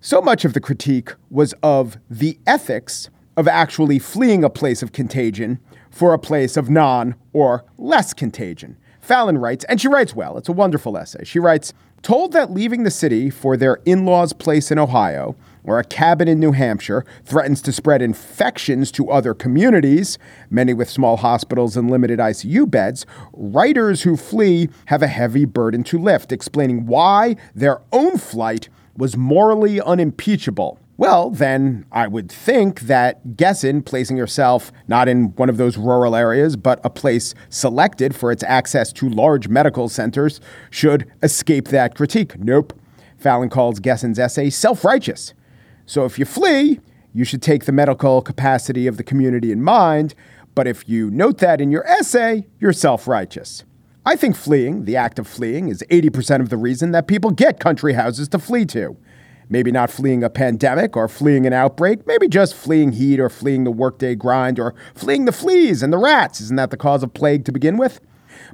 So 0.00 0.22
much 0.22 0.46
of 0.46 0.54
the 0.54 0.60
critique 0.60 1.12
was 1.28 1.52
of 1.62 1.98
the 2.08 2.38
ethics 2.46 3.10
of 3.36 3.46
actually 3.46 3.98
fleeing 3.98 4.44
a 4.44 4.50
place 4.50 4.82
of 4.82 4.92
contagion 4.92 5.58
for 5.90 6.14
a 6.14 6.18
place 6.18 6.56
of 6.56 6.70
non 6.70 7.16
or 7.34 7.66
less 7.76 8.14
contagion. 8.14 8.78
Fallon 9.02 9.36
writes, 9.36 9.66
and 9.66 9.78
she 9.78 9.88
writes 9.88 10.14
well, 10.14 10.38
it's 10.38 10.48
a 10.48 10.52
wonderful 10.52 10.96
essay. 10.96 11.24
She 11.24 11.38
writes, 11.38 11.74
Told 12.04 12.32
that 12.32 12.52
leaving 12.52 12.82
the 12.82 12.90
city 12.90 13.30
for 13.30 13.56
their 13.56 13.80
in 13.86 14.04
law's 14.04 14.34
place 14.34 14.70
in 14.70 14.78
Ohio 14.78 15.36
or 15.64 15.78
a 15.78 15.84
cabin 15.84 16.28
in 16.28 16.38
New 16.38 16.52
Hampshire 16.52 17.02
threatens 17.24 17.62
to 17.62 17.72
spread 17.72 18.02
infections 18.02 18.92
to 18.92 19.08
other 19.08 19.32
communities, 19.32 20.18
many 20.50 20.74
with 20.74 20.90
small 20.90 21.16
hospitals 21.16 21.78
and 21.78 21.90
limited 21.90 22.18
ICU 22.18 22.70
beds, 22.70 23.06
writers 23.32 24.02
who 24.02 24.18
flee 24.18 24.68
have 24.84 25.00
a 25.00 25.06
heavy 25.06 25.46
burden 25.46 25.82
to 25.84 25.98
lift, 25.98 26.30
explaining 26.30 26.84
why 26.84 27.36
their 27.54 27.80
own 27.90 28.18
flight 28.18 28.68
was 28.94 29.16
morally 29.16 29.80
unimpeachable. 29.80 30.78
Well, 30.96 31.30
then 31.30 31.86
I 31.90 32.06
would 32.06 32.30
think 32.30 32.82
that 32.82 33.36
Gessen, 33.36 33.84
placing 33.84 34.16
yourself 34.16 34.70
not 34.86 35.08
in 35.08 35.34
one 35.34 35.48
of 35.48 35.56
those 35.56 35.76
rural 35.76 36.14
areas, 36.14 36.56
but 36.56 36.80
a 36.84 36.90
place 36.90 37.34
selected 37.48 38.14
for 38.14 38.30
its 38.30 38.44
access 38.44 38.92
to 38.94 39.08
large 39.08 39.48
medical 39.48 39.88
centers, 39.88 40.40
should 40.70 41.10
escape 41.20 41.68
that 41.68 41.96
critique. 41.96 42.38
Nope. 42.38 42.78
Fallon 43.18 43.48
calls 43.48 43.80
Gessen's 43.80 44.20
essay 44.20 44.50
self 44.50 44.84
righteous. 44.84 45.34
So 45.84 46.04
if 46.04 46.16
you 46.16 46.24
flee, 46.24 46.78
you 47.12 47.24
should 47.24 47.42
take 47.42 47.64
the 47.64 47.72
medical 47.72 48.22
capacity 48.22 48.86
of 48.86 48.96
the 48.96 49.02
community 49.02 49.50
in 49.50 49.62
mind. 49.62 50.14
But 50.54 50.68
if 50.68 50.88
you 50.88 51.10
note 51.10 51.38
that 51.38 51.60
in 51.60 51.72
your 51.72 51.84
essay, 51.86 52.46
you're 52.60 52.72
self 52.72 53.08
righteous. 53.08 53.64
I 54.06 54.14
think 54.14 54.36
fleeing, 54.36 54.84
the 54.84 54.96
act 54.96 55.18
of 55.18 55.26
fleeing, 55.26 55.68
is 55.68 55.82
80% 55.90 56.40
of 56.40 56.50
the 56.50 56.56
reason 56.56 56.92
that 56.92 57.08
people 57.08 57.30
get 57.30 57.58
country 57.58 57.94
houses 57.94 58.28
to 58.28 58.38
flee 58.38 58.66
to. 58.66 58.96
Maybe 59.54 59.70
not 59.70 59.88
fleeing 59.88 60.24
a 60.24 60.30
pandemic 60.30 60.96
or 60.96 61.06
fleeing 61.06 61.46
an 61.46 61.52
outbreak, 61.52 62.08
maybe 62.08 62.26
just 62.26 62.56
fleeing 62.56 62.90
heat 62.90 63.20
or 63.20 63.28
fleeing 63.28 63.62
the 63.62 63.70
workday 63.70 64.16
grind 64.16 64.58
or 64.58 64.74
fleeing 64.96 65.26
the 65.26 65.32
fleas 65.32 65.80
and 65.80 65.92
the 65.92 65.96
rats. 65.96 66.40
Isn't 66.40 66.56
that 66.56 66.72
the 66.72 66.76
cause 66.76 67.04
of 67.04 67.14
plague 67.14 67.44
to 67.44 67.52
begin 67.52 67.76
with? 67.76 68.00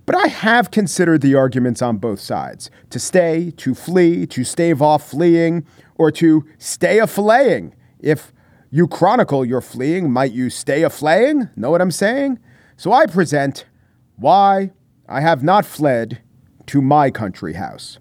But 0.05 0.15
I 0.15 0.27
have 0.27 0.71
considered 0.71 1.23
the 1.23 1.35
arguments 1.35 1.81
on 1.81 1.97
both 1.97 2.21
sides 2.21 2.71
to 2.91 2.99
stay, 2.99 3.51
to 3.53 3.75
flee, 3.75 4.27
to 4.27 4.45
stave 4.45 4.83
off 4.83 5.09
fleeing, 5.09 5.65
or 5.95 6.11
to 6.11 6.45
stay 6.59 6.99
a 6.99 7.07
filleting. 7.07 7.73
If 7.99 8.35
you 8.71 8.87
chronicle 8.87 9.43
your 9.43 9.63
fleeing, 9.63 10.13
might 10.13 10.33
you 10.33 10.51
stay 10.51 10.83
a 10.83 10.91
flaying? 10.91 11.49
Know 11.57 11.71
what 11.71 11.81
I'm 11.81 11.91
saying? 11.91 12.41
So 12.77 12.93
I 12.93 13.07
present 13.07 13.65
why 14.17 14.73
I 15.09 15.23
have 15.23 15.43
not 15.43 15.65
fled 15.65 16.21
to 16.67 16.83
my 16.83 17.11
country 17.11 17.55
house. 17.55 17.99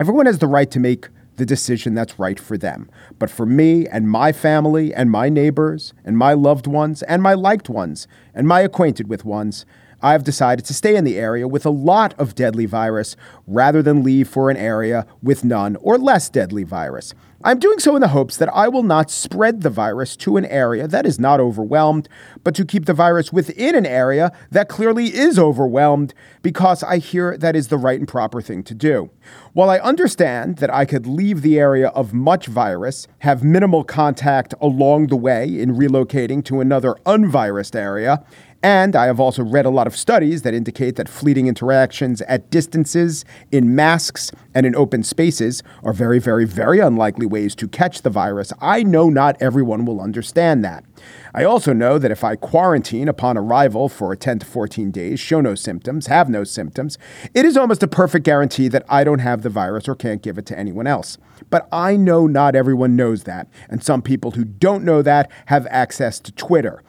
Everyone 0.00 0.24
has 0.24 0.38
the 0.38 0.46
right 0.46 0.70
to 0.70 0.80
make 0.80 1.08
the 1.38 1.46
decision 1.46 1.94
that's 1.94 2.18
right 2.18 2.38
for 2.38 2.58
them. 2.58 2.90
But 3.18 3.30
for 3.30 3.46
me 3.46 3.86
and 3.86 4.10
my 4.10 4.32
family 4.32 4.92
and 4.92 5.10
my 5.10 5.28
neighbors 5.28 5.94
and 6.04 6.18
my 6.18 6.34
loved 6.34 6.66
ones 6.66 7.02
and 7.04 7.22
my 7.22 7.34
liked 7.34 7.70
ones 7.70 8.06
and 8.34 8.46
my 8.46 8.60
acquainted 8.60 9.08
with 9.08 9.24
ones, 9.24 9.64
I've 10.00 10.22
decided 10.22 10.64
to 10.66 10.74
stay 10.74 10.96
in 10.96 11.04
the 11.04 11.18
area 11.18 11.48
with 11.48 11.66
a 11.66 11.70
lot 11.70 12.14
of 12.18 12.34
deadly 12.34 12.66
virus 12.66 13.16
rather 13.46 13.82
than 13.82 14.04
leave 14.04 14.28
for 14.28 14.50
an 14.50 14.56
area 14.56 15.06
with 15.22 15.44
none 15.44 15.76
or 15.76 15.98
less 15.98 16.28
deadly 16.28 16.64
virus. 16.64 17.14
I'm 17.44 17.60
doing 17.60 17.78
so 17.78 17.94
in 17.94 18.00
the 18.00 18.08
hopes 18.08 18.36
that 18.38 18.52
I 18.52 18.66
will 18.66 18.82
not 18.82 19.12
spread 19.12 19.60
the 19.60 19.70
virus 19.70 20.16
to 20.16 20.36
an 20.38 20.44
area 20.46 20.88
that 20.88 21.06
is 21.06 21.20
not 21.20 21.38
overwhelmed, 21.38 22.08
but 22.42 22.52
to 22.56 22.64
keep 22.64 22.86
the 22.86 22.94
virus 22.94 23.32
within 23.32 23.76
an 23.76 23.86
area 23.86 24.32
that 24.50 24.68
clearly 24.68 25.14
is 25.14 25.38
overwhelmed 25.38 26.14
because 26.42 26.82
I 26.82 26.98
hear 26.98 27.38
that 27.38 27.54
is 27.54 27.68
the 27.68 27.76
right 27.76 27.98
and 27.98 28.08
proper 28.08 28.40
thing 28.40 28.64
to 28.64 28.74
do. 28.74 29.10
While 29.52 29.70
I 29.70 29.78
understand 29.78 30.56
that 30.56 30.74
I 30.74 30.84
could 30.84 31.06
leave 31.06 31.42
the 31.42 31.60
area 31.60 31.88
of 31.90 32.12
much 32.12 32.46
virus, 32.46 33.06
have 33.20 33.44
minimal 33.44 33.84
contact 33.84 34.52
along 34.60 35.06
the 35.06 35.16
way 35.16 35.60
in 35.60 35.76
relocating 35.76 36.44
to 36.46 36.60
another 36.60 36.96
unvirused 37.06 37.76
area, 37.76 38.24
and 38.62 38.96
I 38.96 39.06
have 39.06 39.20
also 39.20 39.44
read 39.44 39.66
a 39.66 39.70
lot 39.70 39.86
of 39.86 39.96
studies 39.96 40.42
that 40.42 40.52
indicate 40.52 40.96
that 40.96 41.08
fleeting 41.08 41.46
interactions 41.46 42.22
at 42.22 42.50
distances, 42.50 43.24
in 43.52 43.76
masks, 43.76 44.32
and 44.52 44.66
in 44.66 44.74
open 44.74 45.04
spaces 45.04 45.62
are 45.84 45.92
very, 45.92 46.18
very, 46.18 46.44
very 46.44 46.80
unlikely 46.80 47.26
ways 47.26 47.54
to 47.56 47.68
catch 47.68 48.02
the 48.02 48.10
virus. 48.10 48.52
I 48.60 48.82
know 48.82 49.10
not 49.10 49.40
everyone 49.40 49.84
will 49.84 50.00
understand 50.00 50.64
that. 50.64 50.84
I 51.32 51.44
also 51.44 51.72
know 51.72 51.98
that 51.98 52.10
if 52.10 52.24
I 52.24 52.34
quarantine 52.34 53.06
upon 53.06 53.38
arrival 53.38 53.88
for 53.88 54.16
10 54.16 54.40
to 54.40 54.46
14 54.46 54.90
days, 54.90 55.20
show 55.20 55.40
no 55.40 55.54
symptoms, 55.54 56.08
have 56.08 56.28
no 56.28 56.42
symptoms, 56.42 56.98
it 57.34 57.44
is 57.44 57.56
almost 57.56 57.84
a 57.84 57.88
perfect 57.88 58.24
guarantee 58.24 58.66
that 58.68 58.84
I 58.88 59.04
don't 59.04 59.20
have 59.20 59.42
the 59.42 59.50
virus 59.50 59.88
or 59.88 59.94
can't 59.94 60.22
give 60.22 60.36
it 60.36 60.46
to 60.46 60.58
anyone 60.58 60.88
else. 60.88 61.16
But 61.50 61.68
I 61.70 61.96
know 61.96 62.26
not 62.26 62.56
everyone 62.56 62.96
knows 62.96 63.22
that, 63.24 63.46
and 63.68 63.84
some 63.84 64.02
people 64.02 64.32
who 64.32 64.44
don't 64.44 64.84
know 64.84 65.02
that 65.02 65.30
have 65.46 65.66
access 65.70 66.18
to 66.20 66.32
Twitter. 66.32 66.82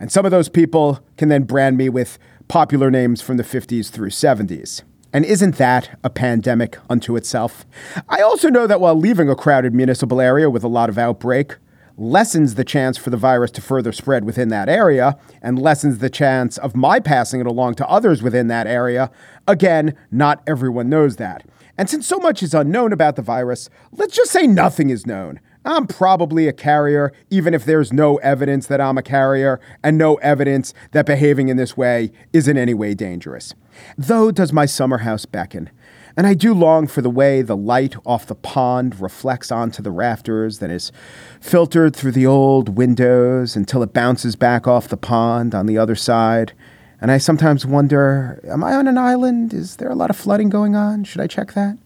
And 0.00 0.10
some 0.10 0.24
of 0.24 0.30
those 0.30 0.48
people 0.48 1.00
can 1.16 1.28
then 1.28 1.44
brand 1.44 1.76
me 1.76 1.88
with 1.88 2.18
popular 2.48 2.90
names 2.90 3.22
from 3.22 3.36
the 3.36 3.42
50s 3.42 3.90
through 3.90 4.10
70s. 4.10 4.82
And 5.12 5.24
isn't 5.24 5.56
that 5.56 5.98
a 6.02 6.10
pandemic 6.10 6.76
unto 6.90 7.16
itself? 7.16 7.64
I 8.08 8.20
also 8.20 8.48
know 8.48 8.66
that 8.66 8.80
while 8.80 8.96
leaving 8.96 9.30
a 9.30 9.36
crowded 9.36 9.72
municipal 9.72 10.20
area 10.20 10.50
with 10.50 10.64
a 10.64 10.68
lot 10.68 10.88
of 10.88 10.98
outbreak 10.98 11.56
lessens 11.96 12.56
the 12.56 12.64
chance 12.64 12.98
for 12.98 13.10
the 13.10 13.16
virus 13.16 13.52
to 13.52 13.60
further 13.60 13.92
spread 13.92 14.24
within 14.24 14.48
that 14.48 14.68
area 14.68 15.16
and 15.40 15.58
lessens 15.58 15.98
the 15.98 16.10
chance 16.10 16.58
of 16.58 16.74
my 16.74 16.98
passing 16.98 17.40
it 17.40 17.46
along 17.46 17.76
to 17.76 17.88
others 17.88 18.22
within 18.22 18.48
that 18.48 18.66
area, 18.66 19.10
again, 19.46 19.94
not 20.10 20.42
everyone 20.46 20.88
knows 20.88 21.16
that. 21.16 21.46
And 21.78 21.88
since 21.88 22.06
so 22.06 22.18
much 22.18 22.42
is 22.42 22.54
unknown 22.54 22.92
about 22.92 23.16
the 23.16 23.22
virus, 23.22 23.70
let's 23.92 24.16
just 24.16 24.32
say 24.32 24.46
nothing 24.46 24.90
is 24.90 25.06
known. 25.06 25.40
I'm 25.64 25.86
probably 25.86 26.46
a 26.46 26.52
carrier, 26.52 27.12
even 27.30 27.54
if 27.54 27.64
there's 27.64 27.92
no 27.92 28.16
evidence 28.16 28.66
that 28.66 28.80
I'm 28.80 28.98
a 28.98 29.02
carrier 29.02 29.60
and 29.82 29.96
no 29.96 30.16
evidence 30.16 30.74
that 30.92 31.06
behaving 31.06 31.48
in 31.48 31.56
this 31.56 31.76
way 31.76 32.12
is 32.32 32.48
in 32.48 32.58
any 32.58 32.74
way 32.74 32.94
dangerous. 32.94 33.54
Though 33.96 34.30
does 34.30 34.52
my 34.52 34.66
summer 34.66 34.98
house 34.98 35.24
beckon, 35.24 35.70
and 36.16 36.26
I 36.26 36.34
do 36.34 36.54
long 36.54 36.86
for 36.86 37.00
the 37.00 37.10
way 37.10 37.42
the 37.42 37.56
light 37.56 37.96
off 38.06 38.26
the 38.26 38.34
pond 38.34 39.00
reflects 39.00 39.50
onto 39.50 39.82
the 39.82 39.90
rafters, 39.90 40.58
that 40.58 40.70
is 40.70 40.92
filtered 41.40 41.96
through 41.96 42.12
the 42.12 42.26
old 42.26 42.76
windows 42.76 43.56
until 43.56 43.82
it 43.82 43.92
bounces 43.92 44.36
back 44.36 44.68
off 44.68 44.88
the 44.88 44.96
pond 44.96 45.54
on 45.54 45.66
the 45.66 45.78
other 45.78 45.96
side. 45.96 46.52
And 47.00 47.10
I 47.10 47.18
sometimes 47.18 47.66
wonder, 47.66 48.40
am 48.44 48.62
I 48.62 48.74
on 48.74 48.86
an 48.86 48.96
island? 48.96 49.52
Is 49.52 49.76
there 49.76 49.90
a 49.90 49.96
lot 49.96 50.10
of 50.10 50.16
flooding 50.16 50.50
going 50.50 50.76
on? 50.76 51.04
Should 51.04 51.20
I 51.20 51.26
check 51.26 51.52
that? 51.54 51.78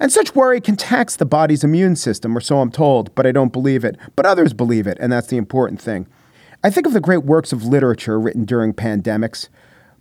And 0.00 0.12
such 0.12 0.34
worry 0.34 0.60
can 0.60 0.76
tax 0.76 1.16
the 1.16 1.24
body's 1.24 1.64
immune 1.64 1.96
system, 1.96 2.36
or 2.36 2.40
so 2.40 2.60
I'm 2.60 2.70
told, 2.70 3.14
but 3.14 3.26
I 3.26 3.32
don't 3.32 3.52
believe 3.52 3.84
it. 3.84 3.96
But 4.14 4.26
others 4.26 4.52
believe 4.52 4.86
it, 4.86 4.98
and 5.00 5.12
that's 5.12 5.28
the 5.28 5.36
important 5.36 5.80
thing. 5.80 6.06
I 6.64 6.70
think 6.70 6.86
of 6.86 6.92
the 6.92 7.00
great 7.00 7.24
works 7.24 7.52
of 7.52 7.64
literature 7.64 8.18
written 8.18 8.44
during 8.44 8.72
pandemics. 8.72 9.48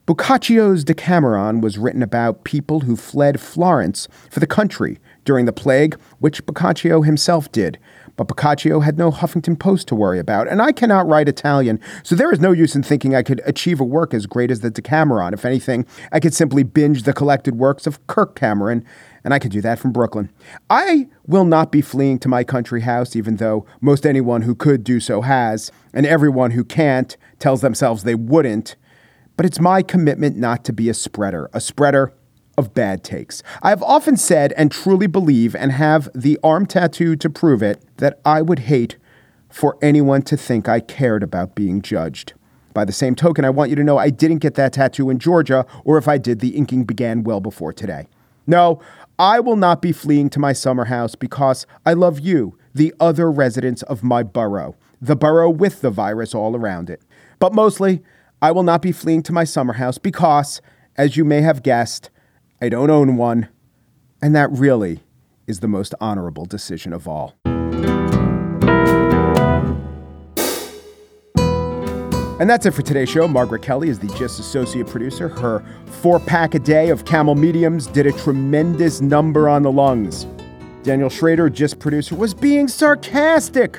Boccaccio's 0.06 0.84
Decameron 0.84 1.62
was 1.62 1.80
written 1.80 2.04
about 2.04 2.44
people 2.44 2.82
who 2.82 2.96
fled 2.96 3.40
Florence 3.40 4.08
for 4.30 4.40
the 4.40 4.46
country 4.46 5.00
during 5.26 5.46
the 5.46 5.54
plague, 5.54 6.00
which 6.20 6.46
Boccaccio 6.46 7.02
himself 7.02 7.52
did. 7.52 7.80
But 8.16 8.28
Boccaccio 8.28 8.82
had 8.82 9.00
no 9.00 9.12
Huffington 9.12 9.60
Post 9.60 9.88
to 9.88 9.96
worry 9.96 10.20
about, 10.20 10.48
and 10.48 10.62
I 10.62 10.72
cannot 10.72 11.08
write 11.08 11.28
Italian, 11.28 11.80
so 12.04 12.16
there 12.16 12.32
is 12.32 12.40
no 12.40 12.52
use 12.52 12.76
in 12.76 12.84
thinking 12.84 13.16
I 13.16 13.24
could 13.24 13.42
achieve 13.46 13.80
a 13.80 13.84
work 13.84 14.14
as 14.14 14.28
great 14.28 14.52
as 14.52 14.60
the 14.60 14.70
Decameron. 14.70 15.34
If 15.34 15.44
anything, 15.44 15.88
I 16.12 16.20
could 16.20 16.36
simply 16.36 16.62
binge 16.62 17.04
the 17.04 17.14
collected 17.14 17.56
works 17.56 17.88
of 17.88 18.06
Kirk 18.06 18.36
Cameron, 18.36 18.86
and 19.26 19.34
I 19.34 19.40
can 19.40 19.50
do 19.50 19.60
that 19.62 19.80
from 19.80 19.92
Brooklyn. 19.92 20.30
I 20.70 21.08
will 21.26 21.44
not 21.44 21.72
be 21.72 21.82
fleeing 21.82 22.20
to 22.20 22.30
my 22.30 22.44
country 22.44 22.82
house, 22.82 23.16
even 23.16 23.38
though 23.38 23.66
most 23.82 24.06
anyone 24.06 24.44
who 24.44 24.54
could 24.54 24.84
do 24.84 25.00
so 25.00 25.22
has, 25.22 25.72
and 25.94 26.06
everyone 26.06 26.52
who 26.52 26.64
can't 26.64 27.18
tells 27.40 27.62
themselves 27.62 28.04
they 28.04 28.16
wouldn't. 28.16 28.76
But 29.36 29.48
it's 29.48 29.60
my 29.60 29.82
commitment 29.82 30.38
not 30.38 30.64
to 30.66 30.74
be 30.74 30.88
a 30.90 30.94
spreader, 30.94 31.50
a 31.54 31.60
spreader 31.60 32.14
of 32.56 32.74
bad 32.76 33.04
takes. 33.04 33.42
I 33.64 33.70
have 33.70 33.84
often 33.84 34.16
said 34.16 34.54
and 34.56 34.72
truly 34.72 35.08
believe, 35.08 35.56
and 35.56 35.72
have 35.72 36.08
the 36.14 36.40
arm 36.44 36.68
tattoo 36.68 37.16
to 37.18 37.30
prove 37.30 37.64
it, 37.64 37.84
that 37.98 38.22
I 38.24 38.44
would 38.44 38.60
hate 38.60 38.96
for 39.50 39.78
anyone 39.82 40.22
to 40.22 40.38
think 40.38 40.70
I 40.70 40.80
cared 40.80 41.24
about 41.24 41.56
being 41.56 41.82
judged. 41.82 42.34
By 42.76 42.86
the 42.86 42.94
same 42.94 43.16
token, 43.16 43.44
I 43.44 43.50
want 43.50 43.72
you 43.72 43.76
to 43.78 43.84
know 43.84 43.98
I 43.98 44.12
didn't 44.12 44.40
get 44.40 44.54
that 44.54 44.74
tattoo 44.74 45.10
in 45.10 45.18
Georgia, 45.18 45.66
or 45.84 45.98
if 45.98 46.08
I 46.08 46.20
did, 46.20 46.42
the 46.42 46.56
inking 46.56 46.84
began 46.84 47.24
well 47.24 47.40
before 47.40 47.74
today. 47.74 48.08
No, 48.48 48.80
I 49.18 49.40
will 49.40 49.56
not 49.56 49.82
be 49.82 49.94
fleeing 49.94 50.30
to 50.32 50.40
my 50.40 50.52
summer 50.52 50.86
house 50.86 51.16
because 51.16 51.66
I 51.86 51.94
love 51.94 52.20
you, 52.20 52.58
the 52.74 52.94
other 53.00 53.32
residents 53.32 53.82
of 53.84 54.04
my 54.04 54.24
borough, 54.24 54.76
the 55.02 55.16
borough 55.16 55.50
with 55.50 55.80
the 55.80 55.90
virus 55.90 56.36
all 56.36 56.56
around 56.56 56.90
it. 56.90 57.02
But 57.40 57.54
mostly, 57.54 58.04
I 58.42 58.52
will 58.52 58.64
not 58.64 58.82
be 58.82 58.92
fleeing 58.92 59.24
to 59.24 59.32
my 59.32 59.46
summer 59.46 59.74
house 59.74 59.98
because, 59.98 60.62
as 60.98 61.16
you 61.16 61.24
may 61.24 61.42
have 61.42 61.64
guessed, 61.64 62.10
I 62.62 62.68
don't 62.68 62.90
own 62.90 63.16
one. 63.16 63.48
And 64.22 64.36
that 64.36 64.52
really 64.52 65.00
is 65.48 65.62
the 65.62 65.68
most 65.70 65.96
honorable 66.02 66.46
decision 66.46 66.92
of 66.92 67.08
all. 67.08 67.36
And 72.38 72.50
that's 72.50 72.66
it 72.66 72.72
for 72.72 72.82
today's 72.82 73.08
show. 73.08 73.30
Margaret 73.30 73.62
Kelley 73.62 73.88
is 73.88 74.00
the 74.00 74.08
Gist 74.08 74.42
associate 74.42 74.88
producer. 74.88 75.30
Her 75.30 75.64
four 75.86 76.20
pack 76.20 76.54
a 76.54 76.60
day 76.60 76.90
of 76.90 77.06
camel 77.06 77.34
mediums 77.34 77.88
did 77.88 78.06
a 78.06 78.12
tremendous 78.12 79.00
number 79.00 79.48
on 79.48 79.64
the 79.64 79.72
lungs. 79.72 80.28
Daniel 80.84 81.10
Schroeder, 81.10 81.50
Gist 81.50 81.80
producer, 81.80 82.14
was 82.14 82.34
being 82.34 82.68
sarcastic 82.68 83.78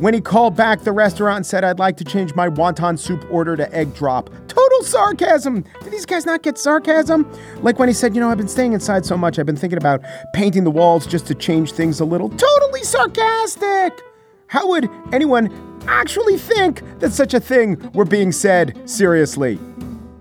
when 0.00 0.12
he 0.12 0.20
called 0.20 0.54
back 0.54 0.82
the 0.82 0.92
restaurant 0.92 1.36
and 1.38 1.46
said, 1.46 1.64
I'd 1.64 1.78
like 1.78 1.96
to 1.96 2.04
change 2.04 2.34
my 2.34 2.46
wonton 2.46 2.98
soup 2.98 3.24
order 3.30 3.56
to 3.56 3.74
egg 3.74 3.94
drop. 3.94 4.28
Total 4.48 4.82
sarcasm. 4.82 5.64
Did 5.82 5.90
these 5.90 6.04
guys 6.04 6.26
not 6.26 6.42
get 6.42 6.58
sarcasm? 6.58 7.30
Like 7.62 7.78
when 7.78 7.88
he 7.88 7.94
said, 7.94 8.14
You 8.14 8.20
know, 8.20 8.28
I've 8.28 8.36
been 8.36 8.48
staying 8.48 8.74
inside 8.74 9.06
so 9.06 9.16
much, 9.16 9.38
I've 9.38 9.46
been 9.46 9.56
thinking 9.56 9.78
about 9.78 10.02
painting 10.34 10.64
the 10.64 10.70
walls 10.70 11.06
just 11.06 11.26
to 11.28 11.34
change 11.34 11.72
things 11.72 12.00
a 12.00 12.04
little. 12.04 12.28
Totally 12.28 12.82
sarcastic. 12.82 13.98
How 14.46 14.68
would 14.68 14.88
anyone 15.12 15.73
actually 15.88 16.38
think 16.38 16.82
that 17.00 17.12
such 17.12 17.34
a 17.34 17.40
thing 17.40 17.90
were 17.92 18.04
being 18.04 18.32
said 18.32 18.88
seriously? 18.88 19.58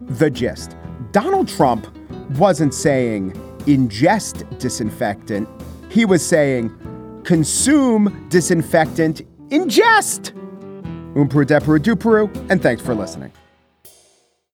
The 0.02 0.30
gist 0.30 0.76
Donald 1.12 1.48
Trump 1.48 1.88
wasn't 2.38 2.74
saying 2.74 3.34
ingest 3.66 4.60
disinfectant, 4.60 5.48
he 5.90 6.06
was 6.06 6.26
saying 6.26 6.72
consume 7.24 8.28
disinfectant 8.30 9.22
ingest. 9.50 10.32
Umperu 11.14 11.46
Deperu 11.46 11.80
Duperu, 11.80 12.50
and 12.50 12.62
thanks 12.62 12.82
for 12.82 12.96
listening. 12.96 13.32